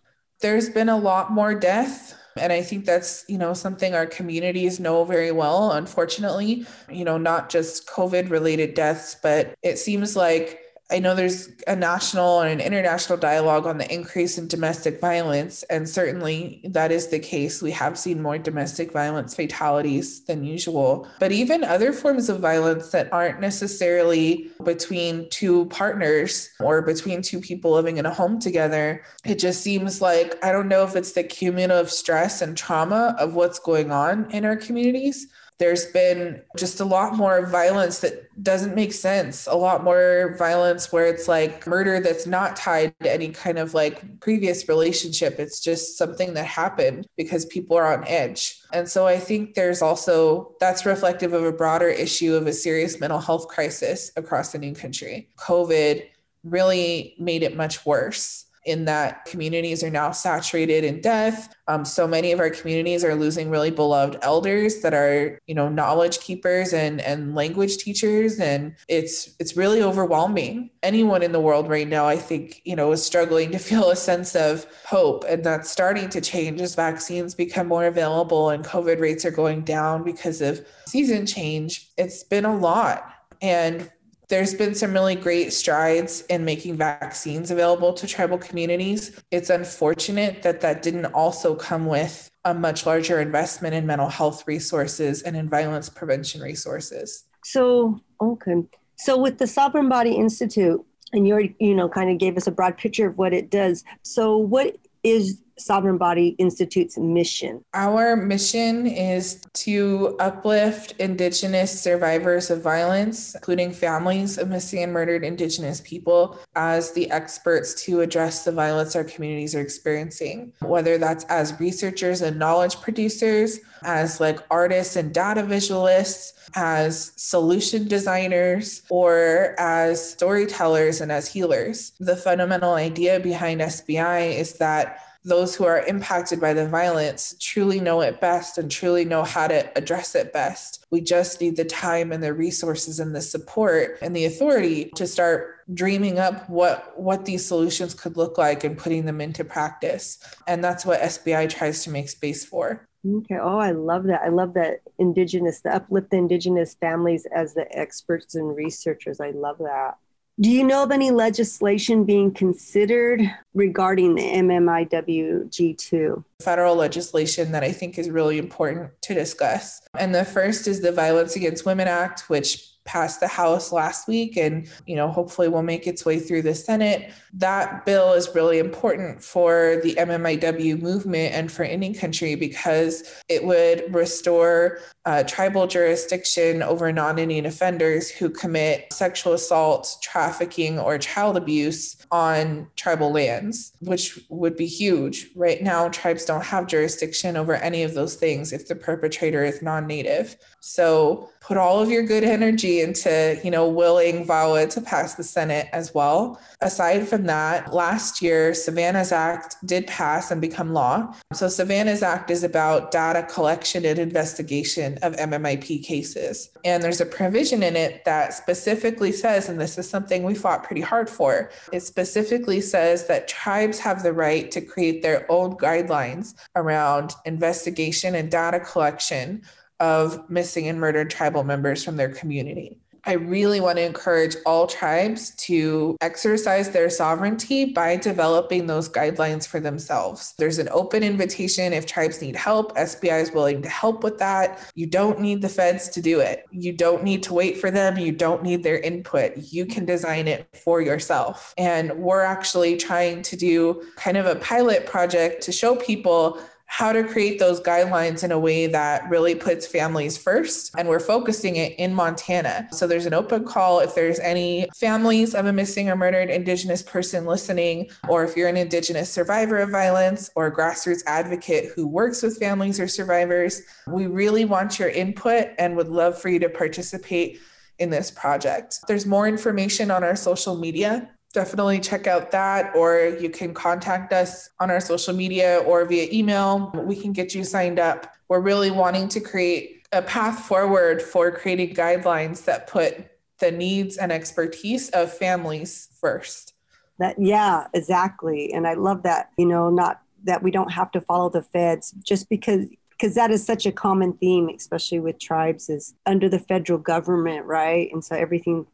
There's 0.42 0.70
been 0.70 0.90
a 0.90 0.98
lot 0.98 1.32
more 1.32 1.56
death 1.56 2.14
and 2.40 2.54
i 2.54 2.62
think 2.62 2.86
that's 2.86 3.26
you 3.28 3.38
know 3.38 3.54
something 3.54 3.96
our 3.96 4.06
communities 4.06 4.80
know 4.80 5.04
very 5.04 5.32
well 5.32 5.72
unfortunately. 5.72 6.66
You 6.90 7.06
know 7.06 7.18
not 7.18 7.50
just 7.50 7.88
covid 7.88 8.30
related 8.30 8.74
deaths 8.74 9.16
but 9.22 9.56
it 9.64 9.78
seems 9.78 10.16
like 10.16 10.60
I 10.90 11.00
know 11.00 11.16
there's 11.16 11.50
a 11.68 11.76
national 11.76 12.40
and 12.40 12.62
an 12.62 12.66
international 12.66 13.18
dialogue 13.18 13.66
on 13.66 13.78
the 13.78 13.94
increase 13.94 14.38
in 14.38 14.48
domestic 14.48 15.02
violence, 15.02 15.64
and 15.64 15.88
certainly 15.88 16.62
that 16.64 16.94
is 16.94 17.08
the 17.08 17.20
case. 17.20 17.62
We 17.62 17.72
have 17.72 18.00
seen 18.00 18.22
more 18.22 18.38
domestic 18.38 18.94
violence 18.94 19.36
fatalities 19.36 20.24
than 20.24 20.46
usual, 20.46 21.06
but 21.20 21.34
even 21.34 21.66
other 21.66 21.92
forms 21.92 22.30
of 22.30 22.40
violence 22.40 22.92
that 22.92 23.12
aren't 23.12 23.42
necessarily 23.42 24.50
between 24.64 25.30
two 25.30 25.66
partners 25.66 26.50
or 26.62 26.82
between 26.82 27.22
two 27.22 27.42
people 27.42 27.72
living 27.72 27.98
in 27.98 28.06
a 28.06 28.14
home 28.14 28.40
together. 28.40 29.04
It 29.26 29.40
just 29.40 29.62
seems 29.62 30.02
like 30.02 30.42
I 30.42 30.54
don't 30.54 30.70
know 30.70 30.86
if 30.86 30.96
it's 30.96 31.12
the 31.12 31.24
cumulative 31.24 31.92
stress 31.92 32.42
and 32.42 32.56
trauma 32.56 33.14
of 33.20 33.36
what's 33.36 33.60
going 33.60 33.92
on 33.92 34.32
in 34.32 34.46
our 34.46 34.56
communities 34.56 35.28
there's 35.60 35.86
been 35.88 36.42
just 36.56 36.80
a 36.80 36.86
lot 36.86 37.16
more 37.16 37.48
violence 37.48 38.00
that 38.00 38.28
doesn't 38.44 38.76
make 38.76 38.94
sense. 38.94 39.48
A 39.48 39.56
lot 39.56 39.84
more 39.84 40.36
violence 40.38 40.92
where 40.92 41.08
it's 41.08 41.28
like 41.28 41.66
murder 41.66 42.00
that's 42.00 42.28
not 42.28 42.56
tied 42.56 42.94
to 43.02 43.12
any 43.12 43.30
kind 43.30 43.58
of 43.58 43.74
like 43.74 44.20
previous 44.20 44.70
relationship. 44.70 45.40
It's 45.40 45.60
just 45.60 45.98
something 45.98 46.36
that 46.36 46.46
happened 46.46 47.08
because 47.18 47.46
people 47.46 47.76
are 47.76 47.92
on 47.92 48.08
edge. 48.08 48.60
And 48.72 48.88
so 48.88 49.08
I 49.08 49.18
think 49.18 49.56
there's 49.56 49.82
also 49.82 50.56
that's 50.60 50.86
reflective 50.86 51.34
of 51.34 51.44
a 51.44 51.52
broader 51.52 51.90
issue 51.90 52.36
of 52.36 52.46
a 52.46 52.54
serious 52.54 53.00
mental 53.00 53.20
health 53.20 53.48
crisis 53.48 54.12
across 54.16 54.52
the 54.52 54.60
new 54.60 54.74
country. 54.74 55.30
COVID 55.38 56.04
really 56.44 57.16
made 57.20 57.42
it 57.44 57.58
much 57.58 57.86
worse 57.86 58.47
in 58.68 58.86
that 58.86 59.26
communities 59.26 59.84
are 59.84 59.90
now 59.90 60.12
saturated 60.12 60.84
in 60.84 61.02
death. 61.02 61.56
Um, 61.68 61.86
so 61.86 62.08
many 62.08 62.32
of 62.32 62.40
our 62.40 62.50
communities 62.50 63.04
are 63.04 63.16
losing 63.16 63.50
really 63.50 63.72
beloved 63.72 64.18
elders 64.22 64.82
that 64.82 64.94
are, 64.94 65.40
you 65.48 65.56
know, 65.56 65.70
knowledge 65.70 66.20
keepers 66.20 66.74
and 66.74 67.02
and 67.02 67.34
language 67.34 67.78
teachers, 67.78 68.40
and 68.40 68.76
it's 68.88 69.36
it's 69.40 69.58
really 69.58 69.82
overwhelming. 69.82 70.70
Anyone 70.84 71.24
in 71.24 71.32
the 71.32 71.40
world 71.40 71.68
right 71.70 71.88
now, 71.88 72.06
I 72.06 72.18
think, 72.18 72.62
you 72.66 72.76
know, 72.76 72.92
is 72.92 73.04
struggling 73.04 73.52
to 73.52 73.60
feel 73.70 73.90
a 73.90 73.96
sense 73.96 74.36
of 74.36 74.68
hope, 74.86 75.24
and 75.28 75.44
that's 75.44 75.72
starting 75.72 76.10
to 76.10 76.22
change 76.22 76.62
as 76.62 76.76
vaccines 76.76 77.34
become 77.34 77.68
more 77.68 77.86
available 77.86 78.50
and 78.50 78.66
COVID 78.66 79.00
rates 79.00 79.26
are 79.26 79.32
going 79.32 79.62
down 79.62 80.04
because 80.04 80.42
of 80.42 80.66
season 80.86 81.26
change. 81.26 81.90
It's 81.98 82.24
been 82.24 82.46
a 82.46 82.56
lot. 82.56 83.14
And 83.42 83.92
there's 84.30 84.54
been 84.54 84.76
some 84.76 84.94
really 84.94 85.16
great 85.16 85.54
strides 85.54 86.22
in 86.30 86.44
making 86.44 86.76
vaccines 86.76 87.50
available 87.50 87.94
to 87.94 88.08
tribal 88.08 88.38
communities. 88.38 89.20
It's 89.32 89.50
unfortunate 89.50 90.42
that 90.44 90.62
that 90.62 90.82
didn't 90.82 91.06
also 91.08 91.56
come 91.56 91.86
with 91.86 92.30
a 92.44 92.54
much 92.54 92.86
larger 92.86 93.20
investment 93.22 93.74
in 93.74 93.86
mental 93.86 94.10
health 94.10 94.46
resources 94.48 95.22
and 95.22 95.36
in 95.36 95.50
violence 95.50 95.90
prevention 95.90 96.42
resources. 96.42 97.24
So, 97.44 98.02
okay. 98.22 98.64
So, 98.98 99.18
with 99.18 99.38
the 99.38 99.48
Sovereign 99.48 99.90
Body 99.90 100.16
Institute, 100.16 100.84
and 101.14 101.28
you 101.28 101.54
you 101.60 101.74
know, 101.76 101.88
kind 101.88 102.10
of 102.10 102.18
gave 102.18 102.36
us 102.36 102.48
a 102.48 102.52
broad 102.52 102.78
picture 102.78 103.08
of 103.08 103.18
what 103.18 103.34
it 103.34 103.50
does. 103.50 103.84
So, 104.04 104.38
what 104.38 104.78
is 105.04 105.42
Sovereign 105.58 105.98
Body 105.98 106.30
Institute's 106.38 106.98
mission? 106.98 107.64
Our 107.74 108.16
mission 108.16 108.88
is 108.88 109.42
to 109.54 110.16
uplift 110.20 110.94
Indigenous 111.00 111.82
survivors 111.82 112.50
of 112.50 112.62
violence, 112.62 113.36
including 113.36 113.72
families 113.72 114.38
of 114.38 114.50
missing 114.50 114.84
and 114.84 114.94
murdered 114.94 115.24
Indigenous 115.24 115.82
people, 115.82 116.40
as 116.56 116.92
the 116.92 117.10
experts 117.12 117.86
to 117.86 118.02
address 118.02 118.46
the 118.46 118.52
violence 118.52 118.96
our 118.96 119.04
communities 119.04 119.56
are 119.56 119.62
experiencing, 119.62 120.54
whether 120.62 120.98
that's 120.98 121.24
as 121.26 121.60
researchers 121.60 122.22
and 122.22 122.38
knowledge 122.38 122.82
producers, 122.82 123.60
as 123.84 124.20
like 124.20 124.40
artists 124.50 124.96
and 124.96 125.14
data 125.14 125.42
visualists, 125.42 126.34
as 126.56 127.12
solution 127.16 127.88
designers, 127.88 128.82
or 128.90 129.56
as 129.60 130.12
storytellers 130.12 131.02
and 131.02 131.12
as 131.12 131.32
healers. 131.32 131.92
The 132.00 132.16
fundamental 132.16 132.74
idea 132.74 133.20
behind 133.20 133.62
SBI 133.62 134.38
is 134.38 134.54
that 134.54 135.04
those 135.28 135.56
who 135.56 135.66
are 135.66 135.86
impacted 135.86 136.40
by 136.40 136.54
the 136.54 136.68
violence 136.68 137.36
truly 137.40 137.80
know 137.80 138.02
it 138.02 138.22
best 138.22 138.58
and 138.58 138.72
truly 138.72 139.06
know 139.06 139.24
how 139.24 139.48
to 139.48 139.78
address 139.78 140.16
it 140.16 140.32
best. 140.32 140.86
We 140.90 141.02
just 141.02 141.42
need 141.42 141.58
the 141.58 141.66
time 141.66 142.12
and 142.12 142.24
the 142.24 142.34
resources 142.34 143.00
and 143.00 143.16
the 143.16 143.22
support 143.22 143.98
and 144.02 144.16
the 144.16 144.26
authority 144.26 144.86
to 144.96 145.06
start 145.06 145.56
dreaming 145.74 146.18
up 146.18 146.50
what 146.50 146.98
what 146.98 147.26
these 147.26 147.46
solutions 147.46 147.94
could 147.94 148.16
look 148.16 148.38
like 148.38 148.64
and 148.64 148.78
putting 148.78 149.06
them 149.06 149.20
into 149.20 149.44
practice. 149.44 150.20
And 150.48 150.64
that's 150.64 150.86
what 150.86 151.02
SBI 151.02 151.50
tries 151.50 151.84
to 151.84 151.90
make 151.90 152.10
space 152.10 152.46
for. 152.46 152.88
Okay. 153.06 153.38
Oh, 153.42 153.58
I 153.58 153.72
love 153.72 154.06
that. 154.06 154.22
I 154.22 154.30
love 154.30 154.54
that 154.56 154.82
indigenous, 154.98 155.62
the 155.62 155.76
uplift 155.76 156.12
the 156.12 156.18
indigenous 156.18 156.76
families 156.76 157.26
as 157.34 157.54
the 157.54 157.68
experts 157.78 158.36
and 158.36 158.56
researchers. 158.56 159.20
I 159.20 159.32
love 159.32 159.58
that. 159.60 159.98
Do 160.40 160.52
you 160.52 160.64
know 160.64 160.84
of 160.84 160.92
any 160.92 161.10
legislation 161.10 162.04
being 162.04 162.32
considered 162.32 163.22
regarding 163.56 164.14
the 164.14 164.22
MMIWG2? 164.22 166.24
Federal 166.44 166.76
legislation 166.76 167.52
that 167.54 167.64
I 167.64 167.72
think 167.72 167.98
is 167.98 168.12
really 168.12 168.38
important 168.38 168.92
to 169.02 169.16
discuss. 169.16 169.82
And 169.98 170.14
the 170.14 170.24
first 170.24 170.68
is 170.68 170.82
the 170.82 170.92
Violence 170.92 171.36
Against 171.36 171.66
Women 171.66 171.88
Act, 171.88 172.30
which 172.30 172.70
passed 172.88 173.20
the 173.20 173.28
House 173.28 173.72
last 173.72 174.08
week 174.08 174.38
and, 174.38 174.68
you 174.88 174.96
know, 174.96 175.12
hopefully 175.12 175.48
will 175.50 175.62
make 175.62 175.86
its 175.86 176.06
way 176.06 176.20
through 176.20 176.42
the 176.42 176.56
Senate. 176.56 177.12
That 177.34 177.86
bill 177.86 178.14
is 178.14 178.34
really 178.34 178.58
important 178.58 179.24
for 179.24 179.80
the 179.84 179.94
MMIW 179.96 180.82
movement 180.82 181.36
and 181.36 181.52
for 181.52 181.64
any 181.64 181.94
country 181.94 182.34
because 182.34 183.22
it 183.30 183.44
would 183.44 183.94
restore 183.94 184.80
uh, 185.06 185.24
tribal 185.24 185.68
jurisdiction 185.68 186.64
over 186.64 186.92
non 186.92 187.20
Indian 187.20 187.46
offenders 187.46 188.10
who 188.10 188.30
commit 188.30 188.92
sexual 188.92 189.34
assault, 189.34 189.98
trafficking, 190.02 190.80
or 190.80 190.98
child 190.98 191.38
abuse 191.38 191.96
on 192.12 192.68
tribal 192.76 193.12
lands, 193.12 193.74
which 193.80 194.20
would 194.30 194.56
be 194.58 194.66
huge. 194.66 195.30
Right 195.36 195.62
now, 195.62 195.90
tribes 195.90 196.26
don't 196.26 196.44
have 196.44 196.68
jurisdiction 196.68 197.38
over 197.38 197.56
any 197.56 197.84
of 197.84 197.94
those 197.94 198.16
things 198.16 198.52
if 198.52 198.68
the 198.68 198.76
perpetrator 198.76 199.44
is 199.44 199.62
non 199.62 199.88
native. 199.88 200.36
So 200.60 201.30
put 201.40 201.58
all 201.58 201.80
of 201.80 201.90
your 201.90 202.04
good 202.04 202.24
energy 202.24 202.77
into, 202.82 203.40
you 203.44 203.52
know, 203.52 203.68
willing 203.68 204.26
VAWA 204.26 204.70
to 204.72 204.82
pass 204.82 205.16
the 205.16 205.24
Senate 205.24 205.68
as 205.74 205.94
well. 205.94 206.40
Aside 206.62 207.08
from 207.08 207.26
that, 207.26 207.74
last 207.74 208.22
year, 208.22 208.54
Savannah's 208.54 209.12
Act 209.12 209.56
did 209.66 209.88
pass 209.88 210.32
and 210.32 210.42
become 210.42 210.74
law. 210.74 211.14
So 211.34 211.48
Savannah's 211.48 212.04
Act 212.04 212.32
is 212.32 212.44
about 212.44 212.92
data 212.92 213.24
collection 213.24 213.86
and 213.86 214.00
investigation 214.00 214.98
of 215.02 215.16
MMIP 215.16 215.84
cases. 215.84 216.50
And 216.66 216.84
there's 216.84 217.02
a 217.02 217.06
provision 217.06 217.64
in 217.64 217.76
it 217.76 218.04
that 218.06 218.34
specifically 218.34 219.12
says, 219.12 219.50
and 219.50 219.60
this 219.60 219.78
is 219.78 219.90
something 219.90 220.24
we 220.24 220.36
fought 220.36 220.64
pretty 220.64 220.82
hard 220.82 221.10
for, 221.10 221.52
it 221.72 221.82
specifically 221.82 222.62
says 222.62 223.08
that 223.08 223.28
tribes 223.28 223.80
have 223.80 224.04
the 224.04 224.14
right 224.14 224.50
to 224.52 224.62
create 224.62 225.02
their 225.02 225.30
own 225.32 225.56
guidelines 225.58 226.36
around 226.56 227.14
investigation 227.26 228.16
and 228.16 228.32
data 228.32 228.60
collection 228.60 229.42
of 229.80 230.30
missing 230.30 230.68
and 230.68 230.80
murdered 230.80 231.10
tribal 231.10 231.44
members 231.44 231.84
from 231.84 231.98
their 231.98 232.10
community. 232.10 232.80
I 233.08 233.14
really 233.14 233.62
want 233.62 233.78
to 233.78 233.86
encourage 233.86 234.36
all 234.46 234.68
tribes 234.68 235.34
to 235.36 235.96
exercise 236.02 236.72
their 236.72 236.90
sovereignty 236.90 237.64
by 237.64 237.96
developing 237.96 238.68
those 238.68 238.90
guidelines 238.90 239.48
for 239.48 239.62
themselves. 239.62 240.34
There's 240.38 240.60
an 240.60 240.68
open 240.74 241.04
invitation 241.04 241.72
if 241.72 241.86
tribes 241.86 242.22
need 242.22 242.36
help. 242.36 242.76
SBI 242.76 243.22
is 243.22 243.32
willing 243.32 243.62
to 243.62 243.70
help 243.70 244.04
with 244.04 244.18
that. 244.18 244.60
You 244.76 244.88
don't 244.88 245.22
need 245.22 245.42
the 245.42 245.48
feds 245.48 245.88
to 245.90 246.02
do 246.02 246.20
it. 246.20 246.44
You 246.52 246.74
don't 246.74 247.02
need 247.02 247.24
to 247.24 247.34
wait 247.34 247.58
for 247.58 247.72
them. 247.72 247.98
You 247.98 248.12
don't 248.12 248.44
need 248.44 248.62
their 248.62 248.80
input. 248.80 249.38
You 249.38 249.66
can 249.66 249.86
design 249.86 250.28
it 250.28 250.46
for 250.62 250.82
yourself. 250.82 251.54
And 251.58 251.94
we're 251.94 252.24
actually 252.24 252.76
trying 252.76 253.22
to 253.22 253.38
do 253.38 253.84
kind 253.96 254.18
of 254.18 254.26
a 254.26 254.36
pilot 254.36 254.86
project 254.86 255.44
to 255.44 255.54
show 255.54 255.78
people 255.78 256.42
how 256.68 256.92
to 256.92 257.04
create 257.04 257.40
those 257.40 257.60
guidelines 257.62 258.24
in 258.24 258.32
a 258.32 258.38
way 258.38 258.68
that 258.68 259.10
really 259.10 259.34
puts 259.34 259.66
families 259.66 260.18
first. 260.18 260.72
And 260.78 260.88
we're 260.88 261.00
focusing 261.00 261.56
it 261.56 261.74
in 261.80 261.94
Montana. 261.94 262.68
So 262.72 262.86
there's 262.86 263.06
an 263.06 263.14
open 263.14 263.46
call 263.46 263.80
if 263.80 263.96
there's 263.96 264.20
any 264.20 264.68
families 264.76 265.34
of 265.34 265.46
a 265.46 265.54
missing 265.54 265.90
or 265.90 265.96
murdered 265.96 266.30
Indigenous 266.30 266.84
person 266.84 267.26
listening, 267.26 267.90
or 268.10 268.24
if 268.24 268.36
you're 268.36 268.50
an 268.50 268.58
Indigenous 268.58 269.10
survivor 269.10 269.58
of 269.58 269.72
violence 269.72 270.30
or 270.36 270.54
grassroots 270.56 271.04
advocate 271.08 271.72
who 271.74 271.88
works 271.88 272.22
with 272.22 272.38
families 272.38 272.80
or 272.80 272.88
survivors. 272.88 273.62
We 273.88 274.08
really 274.08 274.46
want 274.46 274.78
your 274.78 274.90
input 274.90 275.48
and 275.58 275.76
would 275.78 275.88
love 275.88 276.22
for 276.22 276.30
you 276.30 276.40
to 276.40 276.50
participate 276.50 277.40
in 277.80 277.90
this 277.90 278.12
project. 278.12 278.80
There's 278.88 279.06
more 279.06 279.28
information 279.28 279.90
on 279.90 280.04
our 280.04 280.16
social 280.16 280.58
media 280.58 281.10
definitely 281.34 281.80
check 281.80 282.08
out 282.08 282.32
that 282.32 282.76
or 282.76 283.16
you 283.20 283.30
can 283.30 283.54
contact 283.54 284.14
us 284.14 284.50
on 284.60 284.72
our 284.72 284.80
social 284.80 285.14
media 285.14 285.60
or 285.66 285.86
via 285.86 286.08
email. 286.12 286.72
We 286.74 286.96
can 286.96 287.14
get 287.14 287.36
you 287.36 287.44
signed 287.44 287.80
up. 287.80 288.14
We're 288.28 288.40
really 288.40 288.72
wanting 288.72 289.08
to 289.10 289.20
create 289.20 289.86
a 289.92 290.02
path 290.02 290.40
forward 290.40 291.02
for 291.02 291.32
creating 291.32 291.76
guidelines 291.76 292.46
that 292.46 292.68
put 292.68 293.10
the 293.40 293.52
needs 293.52 293.98
and 293.98 294.12
expertise 294.12 294.90
of 294.90 295.14
families 295.14 295.90
first. 296.00 296.54
That 297.00 297.16
yeah 297.20 297.68
exactly. 297.74 298.52
And 298.52 298.68
i 298.68 298.74
love 298.74 299.04
that 299.04 299.30
you 299.38 299.46
know 299.46 299.70
not 299.70 300.02
that 300.24 300.42
we 300.42 300.52
don't 300.52 300.72
have 300.72 300.92
to 300.92 301.02
follow 301.02 301.30
the 301.30 301.44
feds 301.44 301.94
just 302.04 302.28
because 302.30 302.66
because 302.90 303.14
that 303.14 303.30
is 303.30 303.46
such 303.46 303.68
a 303.68 303.72
common 303.72 304.14
theme 304.14 304.50
especially 304.50 305.00
with 305.00 305.20
tribes 305.20 305.70
is 305.70 305.94
under 306.08 306.28
the 306.28 306.40
federal 306.40 306.80
government 306.80 307.46
right? 307.46 307.90
And 307.94 308.04
so 308.04 308.16
everything 308.16 308.66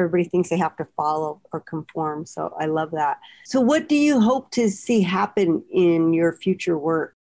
everybody 0.00 0.28
thinks 0.28 0.50
they 0.50 0.58
have 0.58 0.76
to 0.76 0.84
follow 0.96 1.40
or 1.52 1.60
conform. 1.60 2.26
So 2.26 2.54
I 2.58 2.66
love 2.66 2.90
that. 2.92 3.18
So, 3.44 3.60
what 3.60 3.88
do 3.88 3.96
you 3.96 4.20
hope 4.20 4.50
to 4.52 4.70
see 4.70 5.02
happen 5.02 5.62
in 5.70 6.12
your 6.12 6.32
future 6.32 6.78
work? 6.78 7.14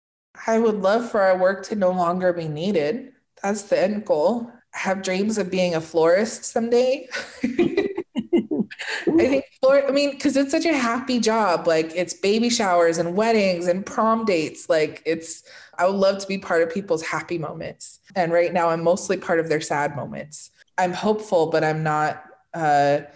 I 0.46 0.58
would 0.58 0.82
love 0.82 1.10
for 1.10 1.20
our 1.20 1.36
work 1.36 1.64
to 1.66 1.74
no 1.74 1.90
longer 1.90 2.32
be 2.32 2.48
needed. 2.48 3.12
That's 3.42 3.62
the 3.62 3.80
end 3.80 4.04
goal. 4.04 4.50
I 4.74 4.78
have 4.78 5.02
dreams 5.02 5.38
of 5.38 5.50
being 5.50 5.74
a 5.74 5.80
florist 5.80 6.44
someday. 6.44 7.08
I 9.08 9.16
think 9.16 9.44
I 9.88 9.90
mean, 9.90 10.12
because 10.12 10.36
it's 10.36 10.50
such 10.50 10.64
a 10.64 10.76
happy 10.76 11.18
job. 11.18 11.66
Like 11.66 11.92
it's 11.94 12.14
baby 12.14 12.50
showers 12.50 12.98
and 12.98 13.16
weddings 13.16 13.66
and 13.66 13.84
prom 13.84 14.24
dates. 14.24 14.68
Like 14.68 15.02
it's, 15.04 15.42
I 15.78 15.86
would 15.86 15.96
love 15.96 16.18
to 16.18 16.28
be 16.28 16.38
part 16.38 16.62
of 16.62 16.72
people's 16.72 17.02
happy 17.02 17.38
moments. 17.38 18.00
And 18.14 18.32
right 18.32 18.52
now, 18.52 18.70
I'm 18.70 18.82
mostly 18.82 19.16
part 19.16 19.40
of 19.40 19.48
their 19.48 19.60
sad 19.60 19.96
moments. 19.96 20.50
I'm 20.76 20.92
hopeful, 20.92 21.46
but 21.50 21.64
I'm 21.64 21.82
not 21.82 22.24
uh, 22.58 23.06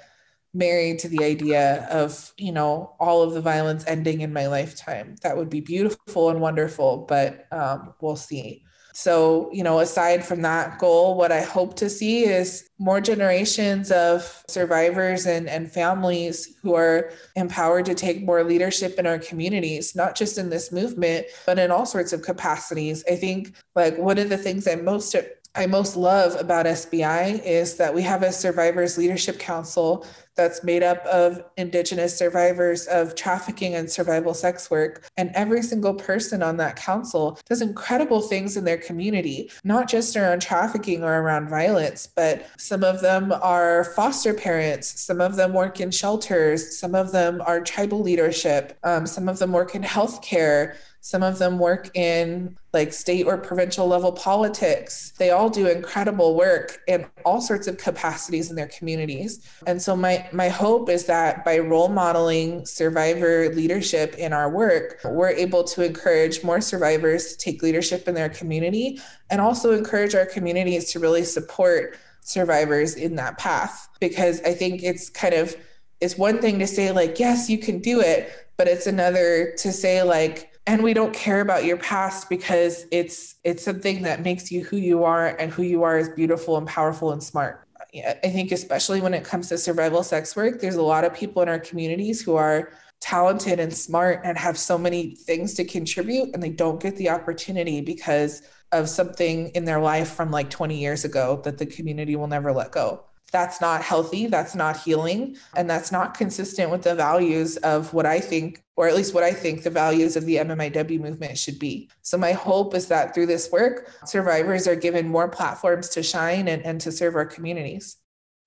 married 0.55 0.99
to 1.01 1.09
the 1.09 1.25
idea 1.25 1.87
of 1.91 2.33
you 2.37 2.53
know 2.53 2.95
all 3.01 3.23
of 3.23 3.33
the 3.33 3.41
violence 3.41 3.85
ending 3.87 4.21
in 4.21 4.33
my 4.33 4.47
lifetime. 4.47 5.17
That 5.23 5.37
would 5.37 5.51
be 5.51 5.61
beautiful 5.61 6.31
and 6.31 6.41
wonderful 6.41 7.07
but 7.09 7.47
um, 7.53 7.95
we'll 8.01 8.17
see. 8.17 8.65
So 8.95 9.49
you 9.53 9.65
know 9.65 9.79
aside 9.79 10.23
from 10.23 10.43
that 10.43 10.79
goal 10.79 11.17
what 11.17 11.33
i 11.33 11.41
hope 11.41 11.77
to 11.77 11.89
see 11.89 12.25
is 12.25 12.69
more 12.79 13.01
generations 13.01 13.91
of 13.91 14.45
survivors 14.49 15.25
and, 15.25 15.49
and 15.49 15.73
families 15.73 16.57
who 16.63 16.75
are 16.75 17.11
empowered 17.35 17.87
to 17.87 17.95
take 17.95 18.23
more 18.23 18.45
leadership 18.45 18.99
in 18.99 19.07
our 19.07 19.19
communities 19.19 19.97
not 19.97 20.15
just 20.15 20.37
in 20.37 20.51
this 20.51 20.71
movement 20.71 21.25
but 21.47 21.59
in 21.59 21.71
all 21.71 21.87
sorts 21.87 22.13
of 22.13 22.21
capacities. 22.21 23.03
I 23.11 23.17
think 23.17 23.55
like 23.75 23.97
one 23.97 24.19
of 24.19 24.29
the 24.29 24.37
things 24.37 24.69
i'm 24.69 24.85
most 24.85 25.11
I 25.55 25.67
most 25.67 25.97
love 25.97 26.41
about 26.41 26.65
SBI 26.65 27.45
is 27.45 27.77
that 27.77 27.95
we 27.95 28.03
have 28.03 28.23
a 28.23 28.33
Survivors 28.33 28.97
Leadership 28.97 29.39
Council 29.39 30.07
that's 30.37 30.65
made 30.65 30.83
up 30.83 31.05
of 31.07 31.45
Indigenous 31.57 32.17
survivors 32.17 32.87
of 32.87 33.15
trafficking 33.15 33.75
and 33.75 33.91
survival 33.91 34.35
sex 34.35 34.71
work. 34.71 35.09
And 35.17 35.31
every 35.35 35.63
single 35.63 35.95
person 35.95 36.43
on 36.43 36.57
that 36.59 36.77
council 36.77 37.39
does 37.49 37.63
incredible 37.63 38.21
things 38.21 38.57
in 38.57 38.65
their 38.65 38.79
community, 38.79 39.51
not 39.65 39.89
just 39.89 40.17
around 40.17 40.43
trafficking 40.43 41.05
or 41.05 41.21
around 41.21 41.49
violence, 41.49 42.07
but 42.07 42.47
some 42.59 42.85
of 42.85 43.01
them 43.01 43.33
are 43.33 43.85
foster 43.97 44.35
parents, 44.35 45.01
some 45.01 45.21
of 45.21 45.37
them 45.37 45.53
work 45.53 45.81
in 45.81 45.91
shelters, 45.91 46.79
some 46.79 46.95
of 46.95 47.13
them 47.13 47.43
are 47.47 47.61
tribal 47.61 48.01
leadership, 48.01 48.79
um, 48.85 49.07
some 49.07 49.29
of 49.29 49.39
them 49.39 49.53
work 49.53 49.75
in 49.75 49.83
healthcare. 49.83 50.77
Some 51.05 51.25
of 51.25 51.41
them 51.41 51.59
work 51.59 51.91
in 51.97 52.57
like 52.73 52.93
state 52.93 53.27
or 53.27 53.37
provincial 53.37 53.89
level 53.89 54.13
politics. 54.13 55.13
They 55.19 55.31
all 55.31 55.51
do 55.51 55.67
incredible 55.67 56.37
work 56.37 56.81
in 56.87 57.07
all 57.25 57.41
sorts 57.41 57.67
of 57.67 57.77
capacities 57.77 58.51
in 58.51 58.57
their 58.57 58.69
communities. 58.69 59.45
And 59.67 59.83
so 59.83 59.97
my 59.97 60.22
my 60.33 60.49
hope 60.49 60.89
is 60.89 61.07
that 61.07 61.45
by 61.45 61.59
role 61.59 61.89
modeling 61.89 62.67
survivor 62.67 63.49
leadership 63.55 64.15
in 64.17 64.33
our 64.33 64.51
work, 64.51 65.01
we're 65.05 65.31
able 65.31 65.65
to 65.65 65.85
encourage 65.85 66.45
more 66.45 66.61
survivors 66.61 67.33
to 67.33 67.39
take 67.39 67.63
leadership 67.63 68.09
in 68.09 68.15
their 68.15 68.29
community 68.29 69.01
and 69.31 69.41
also 69.41 69.73
encourage 69.73 70.15
our 70.15 70.27
communities 70.27 70.91
to 70.93 70.99
really 70.99 71.25
support 71.25 71.97
survivors 72.21 72.95
in 72.95 73.17
that 73.17 73.39
path. 73.39 73.89
Because 74.01 74.41
I 74.43 74.55
think 74.55 74.83
it's 74.83 75.09
kind 75.09 75.35
of 75.35 75.57
it's 76.01 76.19
one 76.19 76.41
thing 76.41 76.59
to 76.59 76.67
say 76.67 76.91
like 76.91 77.19
yes, 77.19 77.49
you 77.49 77.59
can 77.59 77.79
do 77.79 78.01
it, 78.01 78.31
but 78.57 78.69
it's 78.69 78.87
another 78.87 79.55
to 79.59 79.73
say 79.73 80.03
like 80.03 80.53
and 80.67 80.83
we 80.83 80.95
don't 80.95 81.13
care 81.13 81.41
about 81.41 81.65
your 81.65 81.77
past 81.77 82.29
because 82.29 82.87
it's 82.93 83.37
it's 83.45 83.65
something 83.65 84.03
that 84.03 84.23
makes 84.23 84.53
you 84.53 84.65
who 84.65 84.77
you 84.77 85.05
are 85.05 85.29
and 85.39 85.53
who 85.53 85.63
you 85.63 85.83
are 85.83 85.99
is 85.99 86.09
beautiful 86.11 86.57
and 86.57 86.67
powerful 86.67 87.13
and 87.13 87.23
smart 87.23 87.67
i 87.95 88.29
think 88.29 88.53
especially 88.53 89.01
when 89.01 89.15
it 89.15 89.25
comes 89.25 89.49
to 89.49 89.59
survival 89.59 90.03
sex 90.03 90.35
work 90.35 90.61
there's 90.61 90.77
a 90.77 90.83
lot 90.83 91.05
of 91.05 91.13
people 91.13 91.43
in 91.43 91.49
our 91.49 91.59
communities 91.59 92.23
who 92.23 92.37
are 92.37 92.73
talented 93.01 93.59
and 93.59 93.75
smart 93.75 94.21
and 94.25 94.39
have 94.39 94.57
so 94.57 94.79
many 94.79 95.17
things 95.17 95.55
to 95.55 95.65
contribute 95.65 96.31
and 96.33 96.43
they 96.43 96.49
don't 96.49 96.81
get 96.81 96.97
the 96.97 97.11
opportunity 97.11 97.81
because 97.81 98.43
of 98.71 98.89
something 98.89 99.49
in 99.51 99.65
their 99.65 99.81
life 99.81 100.13
from 100.13 100.31
like 100.31 100.49
20 100.49 100.79
years 100.79 101.05
ago 101.05 101.41
that 101.45 101.59
the 101.59 101.67
community 101.67 102.17
will 102.17 102.29
never 102.29 102.53
let 102.53 102.71
go 102.71 103.05
that's 103.33 103.61
not 103.61 103.83
healthy, 103.83 104.27
that's 104.27 104.55
not 104.55 104.77
healing, 104.77 105.37
and 105.57 105.69
that's 105.69 105.91
not 105.91 106.15
consistent 106.15 106.71
with 106.71 106.83
the 106.83 106.95
values 106.95 107.57
of 107.59 107.93
what 107.95 108.07
I 108.07 108.21
think, 108.21 108.63
or 108.77 108.87
at 108.87 108.95
least 108.95 109.15
what 109.15 109.25
I 109.25 109.33
think 109.33 109.63
the 109.63 109.71
values 109.71 110.17
of 110.17 110.27
the 110.27 110.37
MMIW 110.37 111.01
movement 111.01 111.39
should 111.39 111.59
be. 111.59 111.89
So, 112.03 112.19
my 112.19 112.33
hope 112.33 112.75
is 112.75 112.87
that 112.89 113.15
through 113.15 113.27
this 113.27 113.51
work, 113.51 113.91
survivors 114.05 114.69
are 114.69 114.77
given 114.77 115.09
more 115.09 115.29
platforms 115.29 115.89
to 115.91 116.03
shine 116.03 116.47
and, 116.47 116.65
and 116.65 116.81
to 116.83 116.93
serve 116.93 117.17
our 117.17 117.27
communities. 117.27 117.97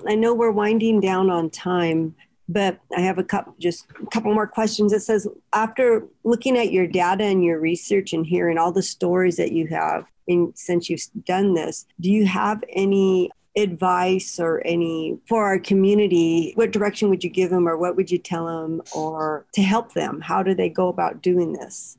I 0.07 0.15
know 0.15 0.33
we're 0.33 0.51
winding 0.51 1.01
down 1.01 1.29
on 1.29 1.49
time, 1.49 2.15
but 2.47 2.79
I 2.95 3.01
have 3.01 3.17
a 3.17 3.23
couple, 3.23 3.55
just 3.59 3.87
a 4.01 4.05
couple 4.07 4.33
more 4.33 4.47
questions. 4.47 4.93
It 4.93 5.01
says, 5.01 5.27
after 5.53 6.07
looking 6.23 6.57
at 6.57 6.71
your 6.71 6.85
data 6.85 7.23
and 7.23 7.43
your 7.43 7.59
research 7.59 8.13
and 8.13 8.25
hearing 8.25 8.57
all 8.57 8.71
the 8.71 8.83
stories 8.83 9.37
that 9.37 9.51
you 9.51 9.67
have, 9.67 10.05
in, 10.27 10.51
since 10.55 10.89
you've 10.89 11.01
done 11.25 11.53
this, 11.53 11.85
do 11.99 12.11
you 12.11 12.25
have 12.25 12.63
any 12.69 13.31
advice 13.57 14.39
or 14.39 14.61
any 14.65 15.17
for 15.27 15.45
our 15.45 15.59
community 15.59 16.51
what 16.55 16.71
direction 16.71 17.09
would 17.09 17.23
you 17.23 17.29
give 17.29 17.49
them 17.49 17.67
or 17.67 17.77
what 17.77 17.95
would 17.95 18.11
you 18.11 18.17
tell 18.17 18.45
them 18.47 18.81
or 18.93 19.45
to 19.53 19.61
help 19.61 19.93
them? 19.93 20.21
How 20.21 20.43
do 20.43 20.53
they 20.53 20.69
go 20.69 20.87
about 20.87 21.21
doing 21.21 21.53
this 21.53 21.97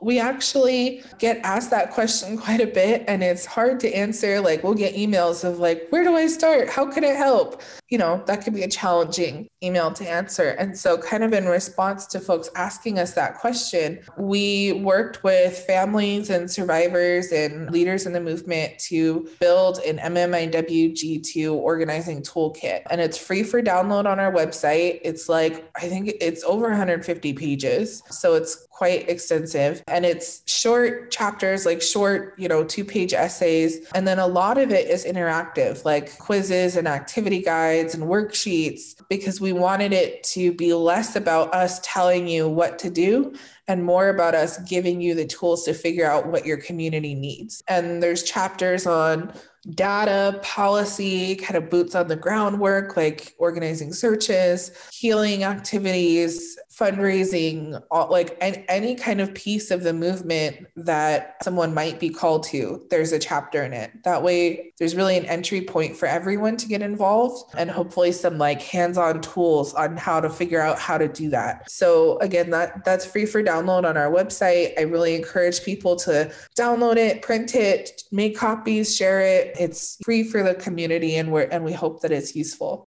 we 0.00 0.18
actually 0.18 1.02
get 1.18 1.38
asked 1.44 1.70
that 1.70 1.90
question 1.90 2.36
quite 2.44 2.60
a 2.60 2.66
bit, 2.66 3.04
and 3.08 3.22
it's 3.22 3.46
hard 3.46 3.80
to 3.80 3.92
answer. 3.92 4.40
Like, 4.40 4.62
we'll 4.62 4.74
get 4.74 4.94
emails 4.94 5.44
of, 5.44 5.58
like, 5.58 5.86
where 5.90 6.04
do 6.04 6.16
I 6.16 6.26
start? 6.26 6.68
How 6.68 6.90
can 6.90 7.04
I 7.04 7.08
help? 7.08 7.62
You 7.88 7.98
know, 7.98 8.22
that 8.26 8.44
could 8.44 8.54
be 8.54 8.62
a 8.62 8.68
challenging 8.68 9.48
email 9.62 9.90
to 9.92 10.08
answer. 10.08 10.50
And 10.50 10.76
so, 10.76 10.98
kind 10.98 11.24
of 11.24 11.32
in 11.32 11.46
response 11.46 12.06
to 12.08 12.20
folks 12.20 12.50
asking 12.54 12.98
us 12.98 13.14
that 13.14 13.38
question, 13.38 14.00
we 14.18 14.72
worked 14.72 15.24
with 15.24 15.58
families 15.58 16.30
and 16.30 16.50
survivors 16.50 17.32
and 17.32 17.70
leaders 17.70 18.06
in 18.06 18.12
the 18.12 18.20
movement 18.20 18.78
to 18.80 19.28
build 19.40 19.78
an 19.78 19.98
MMIWG2 19.98 21.52
organizing 21.52 22.22
toolkit. 22.22 22.82
And 22.90 23.00
it's 23.00 23.16
free 23.16 23.42
for 23.42 23.62
download 23.62 24.06
on 24.06 24.20
our 24.20 24.32
website. 24.32 25.00
It's 25.02 25.28
like, 25.28 25.70
I 25.76 25.88
think 25.88 26.12
it's 26.20 26.44
over 26.44 26.68
150 26.68 27.32
pages. 27.32 28.02
So, 28.10 28.34
it's 28.34 28.67
quite 28.78 29.08
extensive. 29.08 29.82
And 29.88 30.06
it's 30.06 30.40
short 30.46 31.10
chapters 31.10 31.66
like 31.66 31.82
short 31.82 32.34
you 32.38 32.46
know 32.46 32.62
two 32.62 32.84
page 32.84 33.12
essays. 33.12 33.84
And 33.92 34.06
then 34.06 34.20
a 34.20 34.26
lot 34.28 34.56
of 34.56 34.70
it 34.70 34.88
is 34.88 35.04
interactive 35.04 35.84
like 35.84 36.16
quizzes 36.18 36.76
and 36.76 36.86
activity 36.86 37.42
guides 37.42 37.96
and 37.96 38.04
worksheets 38.04 38.94
because 39.08 39.40
we 39.40 39.52
wanted 39.52 39.92
it 39.92 40.22
to 40.34 40.52
be 40.52 40.72
less 40.74 41.16
about 41.16 41.52
us 41.52 41.80
telling 41.82 42.28
you 42.28 42.48
what 42.48 42.78
to 42.78 42.88
do 42.88 43.34
and 43.68 43.84
more 43.84 44.08
about 44.08 44.34
us 44.34 44.58
giving 44.68 45.00
you 45.00 45.14
the 45.14 45.26
tools 45.26 45.64
to 45.64 45.74
figure 45.74 46.06
out 46.06 46.26
what 46.26 46.46
your 46.46 46.56
community 46.56 47.14
needs. 47.14 47.62
And 47.68 48.02
there's 48.02 48.22
chapters 48.22 48.86
on 48.86 49.32
data, 49.74 50.40
policy, 50.42 51.36
kind 51.36 51.56
of 51.56 51.68
boots 51.68 51.94
on 51.94 52.08
the 52.08 52.16
ground 52.16 52.58
work, 52.58 52.96
like 52.96 53.34
organizing 53.38 53.92
searches, 53.92 54.70
healing 54.92 55.44
activities, 55.44 56.58
fundraising, 56.78 57.82
all, 57.90 58.08
like 58.08 58.36
any, 58.40 58.94
kind 58.94 59.20
of 59.20 59.34
piece 59.34 59.70
of 59.70 59.82
the 59.82 59.92
movement 59.92 60.66
that 60.76 61.36
someone 61.42 61.74
might 61.74 61.98
be 61.98 62.08
called 62.08 62.44
to, 62.44 62.86
there's 62.88 63.12
a 63.12 63.18
chapter 63.18 63.64
in 63.64 63.72
it. 63.72 63.90
That 64.04 64.22
way, 64.22 64.72
there's 64.78 64.94
really 64.94 65.18
an 65.18 65.26
entry 65.26 65.60
point 65.60 65.96
for 65.96 66.06
everyone 66.06 66.56
to 66.58 66.68
get 66.68 66.80
involved 66.80 67.52
and 67.58 67.70
hopefully 67.70 68.12
some 68.12 68.38
like 68.38 68.62
hands-on 68.62 69.20
tools 69.20 69.74
on 69.74 69.96
how 69.96 70.20
to 70.20 70.30
figure 70.30 70.60
out 70.60 70.78
how 70.78 70.96
to 70.96 71.08
do 71.08 71.28
that. 71.30 71.68
So 71.70 72.18
again, 72.20 72.50
that 72.50 72.84
that's 72.84 73.04
free 73.04 73.26
for 73.26 73.42
download 73.42 73.57
on 73.66 73.96
our 73.96 74.10
website. 74.10 74.78
I 74.78 74.82
really 74.82 75.14
encourage 75.14 75.62
people 75.62 75.96
to 75.96 76.30
download 76.58 76.96
it, 76.96 77.22
print 77.22 77.54
it, 77.54 78.02
make 78.12 78.36
copies, 78.36 78.94
share 78.94 79.20
it. 79.20 79.56
It's 79.58 79.96
free 80.04 80.22
for 80.24 80.42
the 80.42 80.54
community 80.54 81.16
and 81.16 81.32
we 81.32 81.44
and 81.46 81.64
we 81.64 81.72
hope 81.72 82.02
that 82.02 82.12
it's 82.12 82.36
useful. 82.36 82.86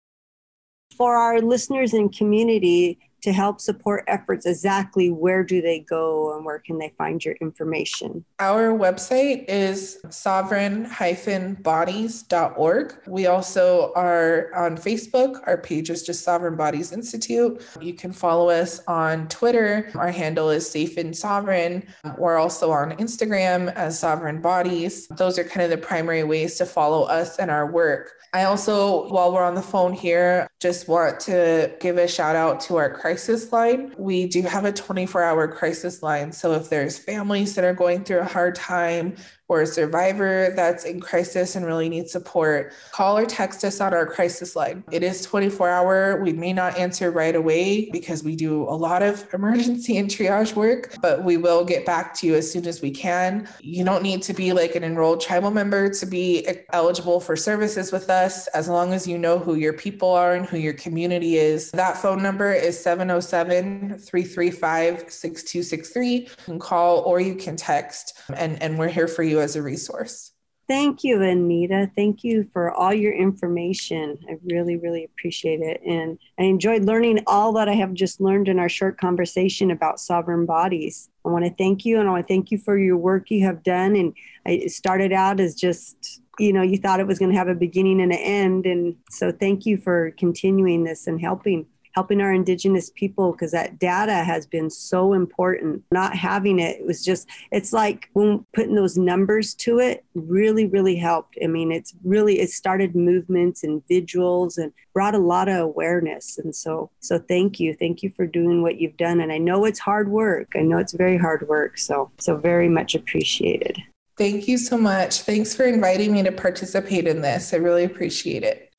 For 0.96 1.16
our 1.16 1.40
listeners 1.40 1.94
and 1.94 2.14
community, 2.14 2.98
to 3.23 3.33
help 3.33 3.61
support 3.61 4.05
efforts, 4.09 4.47
exactly 4.47 5.11
where 5.11 5.45
do 5.45 5.63
they 5.63 5.79
go 5.81 6.35
and 6.35 6.45
where 6.45 6.59
can 6.59 6.79
they 6.79 6.93
find 6.99 7.25
your 7.25 7.37
information? 7.41 8.25
Our 8.41 8.73
website 8.73 9.45
is 9.49 10.01
sovereign-bodies.org. 10.11 12.95
We 13.07 13.27
also 13.27 13.93
are 13.95 14.53
on 14.55 14.77
Facebook. 14.77 15.41
Our 15.47 15.57
page 15.57 15.89
is 15.89 16.03
just 16.03 16.25
Sovereign 16.25 16.57
Bodies 16.57 16.91
Institute. 16.93 17.65
You 17.81 17.95
can 17.95 18.13
follow 18.13 18.51
us 18.51 18.81
on 18.89 19.29
Twitter. 19.29 19.89
Our 19.95 20.11
handle 20.11 20.51
is 20.51 20.69
Safe 20.69 20.97
and 20.97 21.17
Sovereign. 21.17 21.87
We're 22.19 22.39
also 22.39 22.73
on 22.73 22.97
Instagram 22.97 23.73
as 23.75 23.97
Sovereign 23.99 24.41
Bodies. 24.41 25.07
Those 25.09 25.39
are 25.39 25.45
kind 25.45 25.63
of 25.63 25.71
the 25.71 25.79
primary 25.79 26.25
ways 26.25 26.57
to 26.57 26.67
follow 26.67 27.05
us 27.05 27.39
and 27.39 27.51
our 27.51 27.71
work. 27.71 28.15
I 28.35 28.45
also, 28.45 29.11
while 29.11 29.31
we're 29.31 29.45
on 29.45 29.55
the 29.55 29.61
phone 29.61 29.93
here, 29.93 30.49
just 30.59 30.89
want 30.89 31.21
to 31.21 31.71
give 31.81 31.99
a 31.99 32.09
shout 32.09 32.35
out 32.35 32.63
to 32.63 32.77
our 32.77 32.89
crisis 32.89 33.12
line. 33.53 33.94
We 33.98 34.27
do 34.27 34.42
have 34.42 34.64
a 34.64 34.72
24 34.72 35.22
hour 35.22 35.48
crisis 35.48 36.03
line. 36.03 36.33
So 36.33 36.53
if 36.53 36.68
there's 36.68 36.98
families 36.98 37.55
that 37.55 37.64
are 37.64 37.75
going 37.75 38.05
through 38.05 38.20
a 38.20 38.25
hard 38.25 38.55
time, 38.55 39.16
or 39.53 39.61
a 39.61 39.67
survivor 39.67 40.51
that's 40.57 40.85
in 40.85 40.99
crisis 40.99 41.57
and 41.57 41.67
really 41.67 41.91
needs 41.91 42.11
support, 42.11 42.73
call 42.91 43.19
or 43.19 43.27
text 43.27 43.65
us 43.65 43.83
on 43.83 43.93
our 43.93 44.07
crisis 44.07 44.57
line. 44.57 44.83
It 44.91 45.03
is 45.03 45.21
24 45.23 45.69
hour. 45.69 46.23
We 46.23 46.33
may 46.33 46.55
not 46.55 46.79
answer 46.79 47.11
right 47.11 47.37
away 47.37 47.91
because 47.91 48.25
we 48.25 48.35
do 48.35 48.62
a 48.62 48.73
lot 48.73 49.03
of 49.03 49.29
emergency 49.35 49.99
and 49.99 50.09
triage 50.09 50.55
work, 50.55 50.95
but 51.03 51.23
we 51.23 51.37
will 51.37 51.67
get 51.67 51.85
back 51.85 52.15
to 52.15 52.27
you 52.27 52.35
as 52.35 52.51
soon 52.51 52.67
as 52.67 52.81
we 52.81 52.91
can. 52.91 53.47
You 53.61 53.85
don't 53.85 54.03
need 54.03 54.23
to 54.23 54.33
be 54.33 54.55
like 54.55 54.75
an 54.75 54.85
enrolled 54.85 55.21
tribal 55.21 55.51
member 55.51 55.91
to 55.91 56.07
be 56.07 56.49
eligible 56.73 57.21
for 57.21 57.37
services 57.37 57.93
with 57.93 58.09
us 58.09 58.47
as 58.49 58.71
long 58.71 58.95
as 58.95 59.07
you 59.07 59.19
know 59.19 59.38
who 59.38 59.57
your 59.57 59.75
people 59.75 60.09
are 60.09 60.35
and 60.35 60.47
who 60.47 60.57
your 60.57 60.73
community 60.73 61.37
is. 61.37 61.71
That 61.73 61.99
phone 61.99 62.23
number 62.23 62.55
is 62.55 62.83
707 62.83 63.99
335 63.99 65.12
6263. 65.12 66.09
You 66.09 66.27
can 66.47 66.59
call 66.59 67.01
or 67.01 67.21
you 67.21 67.35
can 67.35 67.55
text, 67.57 68.19
and, 68.35 68.61
and 68.62 68.79
we're 68.79 68.88
here 68.88 69.09
for 69.09 69.23
you 69.23 69.42
as 69.43 69.57
a 69.57 69.63
resource. 69.63 70.33
Thank 70.69 71.03
you, 71.03 71.19
Annita. 71.19 71.91
Thank 71.95 72.23
you 72.23 72.49
for 72.53 72.71
all 72.71 72.95
your 72.95 73.13
information. 73.13 74.17
I 74.29 74.39
really, 74.45 74.77
really 74.77 75.05
appreciate 75.05 75.61
it. 75.61 75.83
And 75.85 76.19
I 76.39 76.45
enjoyed 76.45 76.85
learning 76.85 77.25
all 77.27 77.53
that 77.55 77.69
I 77.69 77.75
have 77.75 77.93
just 77.93 78.21
learned 78.21 78.49
in 78.49 78.59
our 78.59 78.69
short 78.69 78.97
conversation 78.97 79.73
about 79.73 80.01
sovereign 80.01 80.47
bodies. 80.47 81.11
I 81.27 81.31
want 81.31 81.45
to 81.45 81.55
thank 81.55 81.85
you 81.85 81.99
and 81.99 82.09
I 82.09 82.13
want 82.13 82.27
to 82.27 82.33
thank 82.33 82.51
you 82.51 82.59
for 82.59 82.79
your 82.79 82.97
work 82.97 83.31
you 83.31 83.45
have 83.45 83.63
done. 83.63 83.97
And 83.97 84.15
I 84.47 84.67
started 84.69 85.13
out 85.13 85.41
as 85.41 85.57
just, 85.57 86.23
you 86.39 86.53
know, 86.53 86.63
you 86.63 86.79
thought 86.79 87.01
it 87.01 87.07
was 87.07 87.19
going 87.19 87.33
to 87.33 87.39
have 87.39 87.49
a 87.49 87.55
beginning 87.55 88.01
and 88.01 88.13
an 88.13 88.19
end. 88.19 88.65
And 88.65 88.97
so 89.11 89.33
thank 89.33 89.67
you 89.67 89.77
for 89.77 90.13
continuing 90.13 90.85
this 90.85 91.07
and 91.09 91.21
helping 91.21 91.67
helping 91.95 92.21
our 92.21 92.33
indigenous 92.33 92.91
people 92.91 93.33
because 93.33 93.53
that 93.53 93.79
data 93.79 94.25
has 94.25 94.47
been 94.47 94.71
so 94.71 95.13
important. 95.13 95.83
Not 95.91 96.17
having 96.17 96.59
it, 96.59 96.81
it 96.81 96.87
was 96.87 97.05
just 97.05 97.29
it's 97.51 97.73
like 97.73 98.09
putting 98.15 98.75
those 98.75 98.97
numbers 98.97 99.55
to 99.55 99.79
it 99.79 100.05
really 100.15 100.67
really 100.67 100.97
helped. 100.97 101.37
I 101.43 101.47
mean 101.47 101.73
it's 101.73 101.95
really 102.05 102.41
it 102.41 102.51
started 102.51 102.95
movements 102.95 103.65
and 103.65 103.83
vigils 103.89 104.59
and 104.59 104.73
brought 104.95 105.15
a 105.15 105.19
lot 105.19 105.49
of 105.49 105.59
awareness. 105.59 106.39
And 106.39 106.55
so 106.55 106.91
so 107.01 107.19
thank 107.19 107.61
you. 107.61 107.75
Thank 107.75 108.03
you 108.03 108.11
for 108.11 108.27
doing 108.27 108.63
what 108.63 108.81
you've 108.81 108.97
done. 108.97 109.21
And 109.21 109.33
i 109.33 109.39
know 109.39 109.65
it's 109.65 109.79
hard 109.79 110.11
work. 110.11 110.53
I 110.55 110.61
know 110.61 110.79
it's 110.79 110.93
very 110.93 111.19
hard 111.19 111.49
work. 111.49 111.79
So 111.79 112.11
so 112.19 112.37
very 112.37 112.69
much 112.69 112.95
appreciated. 112.95 113.79
Thank 114.19 114.47
you 114.47 114.59
so 114.59 114.77
much. 114.77 115.23
Thanks 115.23 115.55
for 115.55 115.65
inviting 115.65 116.13
me 116.13 116.23
to 116.23 116.33
participate 116.33 117.07
in 117.07 117.23
this. 117.23 117.55
I 117.55 117.57
really 117.57 117.85
appreciate 117.85 118.43
it. 118.43 118.72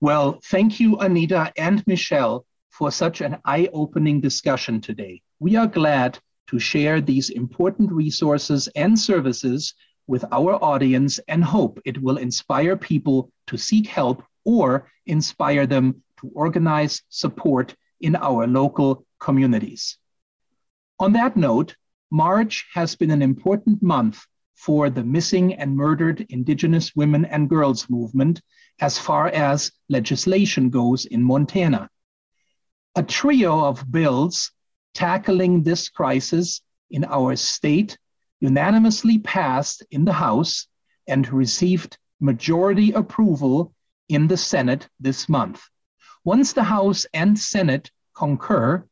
Well, 0.00 0.40
thank 0.44 0.78
you, 0.78 0.96
Annita 0.98 1.52
and 1.56 1.82
Michelle, 1.86 2.44
for 2.68 2.90
such 2.90 3.22
an 3.22 3.38
eye 3.46 3.70
opening 3.72 4.20
discussion 4.20 4.78
today. 4.82 5.22
We 5.40 5.56
are 5.56 5.66
glad 5.66 6.18
to 6.48 6.58
share 6.58 7.00
these 7.00 7.30
important 7.30 7.90
resources 7.90 8.68
and 8.76 8.98
services 8.98 9.72
with 10.06 10.24
our 10.32 10.62
audience 10.62 11.18
and 11.28 11.42
hope 11.42 11.80
it 11.86 12.00
will 12.02 12.18
inspire 12.18 12.76
people 12.76 13.32
to 13.46 13.56
seek 13.56 13.86
help 13.86 14.22
or 14.44 14.90
inspire 15.06 15.66
them 15.66 16.02
to 16.20 16.30
organize 16.34 17.02
support 17.08 17.74
in 18.02 18.16
our 18.16 18.46
local 18.46 19.06
communities. 19.18 19.96
On 21.00 21.12
that 21.14 21.38
note, 21.38 21.74
March 22.10 22.66
has 22.74 22.94
been 22.96 23.10
an 23.10 23.22
important 23.22 23.82
month 23.82 24.26
for 24.54 24.90
the 24.90 25.04
missing 25.04 25.54
and 25.54 25.74
murdered 25.74 26.26
Indigenous 26.28 26.94
women 26.94 27.24
and 27.24 27.48
girls 27.48 27.88
movement 27.88 28.42
as 28.80 28.98
far 28.98 29.28
as 29.28 29.72
legislation 29.88 30.70
goes 30.70 31.06
in 31.06 31.22
Montana. 31.22 31.88
A 32.94 33.02
trio 33.02 33.64
of 33.64 33.90
bills 33.90 34.52
tackling 34.94 35.62
this 35.62 35.88
crisis 35.88 36.62
in 36.90 37.04
our 37.04 37.36
state 37.36 37.98
unanimously 38.40 39.18
passed 39.18 39.82
in 39.90 40.04
the 40.04 40.12
House 40.12 40.66
and 41.06 41.30
received 41.32 41.98
majority 42.20 42.92
approval 42.92 43.74
in 44.08 44.26
the 44.26 44.36
Senate 44.36 44.88
this 45.00 45.28
month. 45.28 45.62
Once 46.24 46.52
the 46.52 46.64
House 46.64 47.06
and 47.12 47.38
Senate 47.38 47.90
concur, 48.14 48.86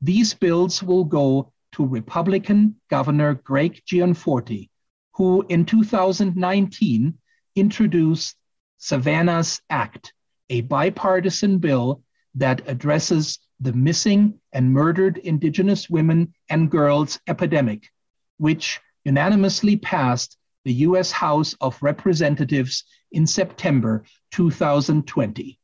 these 0.00 0.34
bills 0.34 0.82
will 0.82 1.04
go 1.04 1.52
to 1.72 1.86
Republican 1.86 2.76
Governor 2.88 3.34
Greg 3.34 3.82
Gianforte, 3.84 4.70
who 5.14 5.44
in 5.48 5.64
2019 5.64 7.18
introduced 7.56 8.36
Savannah's 8.78 9.60
Act, 9.68 10.12
a 10.48 10.62
bipartisan 10.62 11.58
bill 11.58 12.02
that 12.34 12.66
addresses 12.68 13.38
the 13.60 13.72
missing 13.72 14.40
and 14.52 14.72
murdered 14.72 15.18
Indigenous 15.18 15.90
women 15.90 16.32
and 16.48 16.70
girls 16.70 17.18
epidemic, 17.26 17.90
which 18.38 18.80
unanimously 19.04 19.76
passed 19.76 20.38
the 20.64 20.72
US 20.74 21.10
House 21.10 21.54
of 21.60 21.82
Representatives 21.82 22.84
in 23.10 23.26
September 23.26 24.04
2020. 24.30 25.58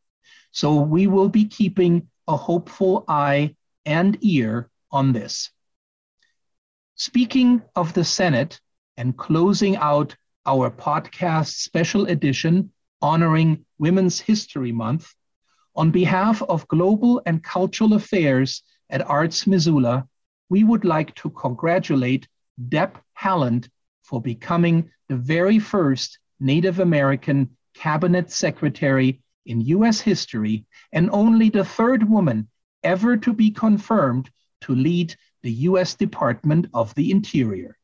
So 0.50 0.80
we 0.80 1.06
will 1.06 1.28
be 1.28 1.44
keeping 1.44 2.08
a 2.26 2.36
hopeful 2.36 3.04
eye 3.06 3.54
and 3.86 4.18
ear 4.22 4.70
on 4.90 5.12
this. 5.12 5.50
Speaking 6.96 7.62
of 7.76 7.92
the 7.92 8.04
Senate 8.04 8.60
and 8.96 9.16
closing 9.16 9.76
out 9.76 10.16
our 10.46 10.70
podcast 10.70 11.54
special 11.58 12.06
edition 12.06 12.70
honoring 13.04 13.62
Women's 13.76 14.18
History 14.18 14.72
Month, 14.72 15.14
on 15.76 15.90
behalf 15.90 16.40
of 16.40 16.66
Global 16.68 17.20
and 17.26 17.44
Cultural 17.44 17.92
Affairs 17.92 18.62
at 18.88 19.06
Arts 19.06 19.46
Missoula, 19.46 20.08
we 20.48 20.64
would 20.64 20.86
like 20.86 21.14
to 21.16 21.28
congratulate 21.28 22.26
Deb 22.70 22.98
Haaland 23.20 23.68
for 24.04 24.22
becoming 24.22 24.90
the 25.10 25.16
very 25.16 25.58
first 25.58 26.18
Native 26.40 26.78
American 26.78 27.50
cabinet 27.74 28.30
secretary 28.30 29.20
in 29.44 29.60
US 29.60 30.00
history 30.00 30.64
and 30.90 31.10
only 31.10 31.50
the 31.50 31.64
third 31.78 32.08
woman 32.08 32.48
ever 32.82 33.18
to 33.18 33.34
be 33.34 33.50
confirmed 33.50 34.30
to 34.62 34.74
lead 34.74 35.14
the 35.42 35.52
US 35.68 35.94
Department 35.94 36.68
of 36.72 36.94
the 36.94 37.10
Interior. 37.10 37.76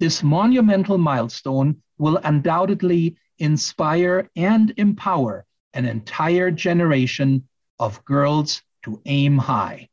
This 0.00 0.24
monumental 0.24 0.98
milestone 0.98 1.80
will 1.96 2.16
undoubtedly 2.24 3.18
inspire 3.38 4.30
and 4.36 4.72
empower 4.76 5.46
an 5.74 5.84
entire 5.84 6.50
generation 6.50 7.48
of 7.78 8.04
girls 8.04 8.62
to 8.84 9.00
aim 9.06 9.38
high. 9.38 9.88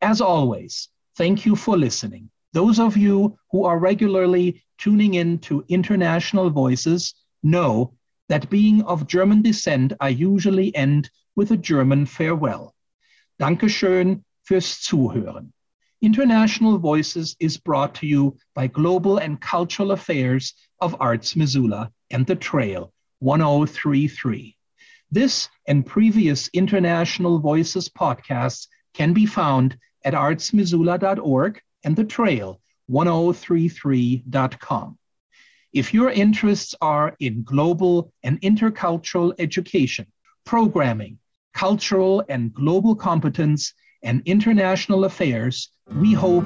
As 0.00 0.20
always, 0.20 0.88
thank 1.16 1.46
you 1.46 1.56
for 1.56 1.76
listening. 1.76 2.30
Those 2.52 2.78
of 2.78 2.96
you 2.96 3.38
who 3.50 3.64
are 3.64 3.78
regularly 3.78 4.62
tuning 4.78 5.14
in 5.14 5.38
to 5.40 5.64
International 5.68 6.50
Voices 6.50 7.14
know 7.42 7.94
that 8.28 8.50
being 8.50 8.82
of 8.82 9.06
German 9.06 9.42
descent, 9.42 9.92
I 10.00 10.10
usually 10.10 10.74
end 10.74 11.10
with 11.36 11.50
a 11.50 11.56
German 11.56 12.06
farewell. 12.06 12.74
Dankeschön 13.40 14.22
fürs 14.44 14.86
Zuhören. 14.86 15.53
International 16.04 16.76
Voices 16.76 17.34
is 17.40 17.56
brought 17.56 17.94
to 17.94 18.06
you 18.06 18.36
by 18.54 18.66
Global 18.66 19.16
and 19.16 19.40
Cultural 19.40 19.92
Affairs 19.92 20.52
of 20.78 20.94
Arts 21.00 21.34
Missoula 21.34 21.90
and 22.10 22.26
The 22.26 22.36
Trail 22.36 22.92
1033. 23.20 24.54
This 25.10 25.48
and 25.66 25.86
previous 25.86 26.48
International 26.48 27.38
Voices 27.38 27.88
podcasts 27.88 28.66
can 28.92 29.14
be 29.14 29.24
found 29.24 29.78
at 30.04 30.12
artsmissoula.org 30.12 31.62
and 31.84 31.96
the 31.96 32.04
trail 32.04 32.60
1033.com. 32.90 34.98
If 35.72 35.94
your 35.94 36.10
interests 36.10 36.74
are 36.82 37.16
in 37.18 37.44
global 37.44 38.12
and 38.22 38.38
intercultural 38.42 39.32
education, 39.38 40.12
programming, 40.44 41.18
cultural 41.54 42.22
and 42.28 42.52
global 42.52 42.94
competence, 42.94 43.72
and 44.04 44.22
international 44.26 45.04
affairs, 45.04 45.70
we 45.96 46.12
hope 46.12 46.44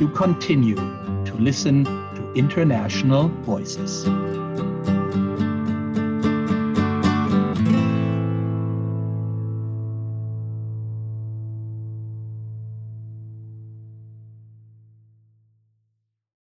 you 0.00 0.08
continue 0.14 0.76
to 0.76 1.34
listen 1.38 1.84
to 1.84 2.32
international 2.34 3.28
voices. 3.42 4.06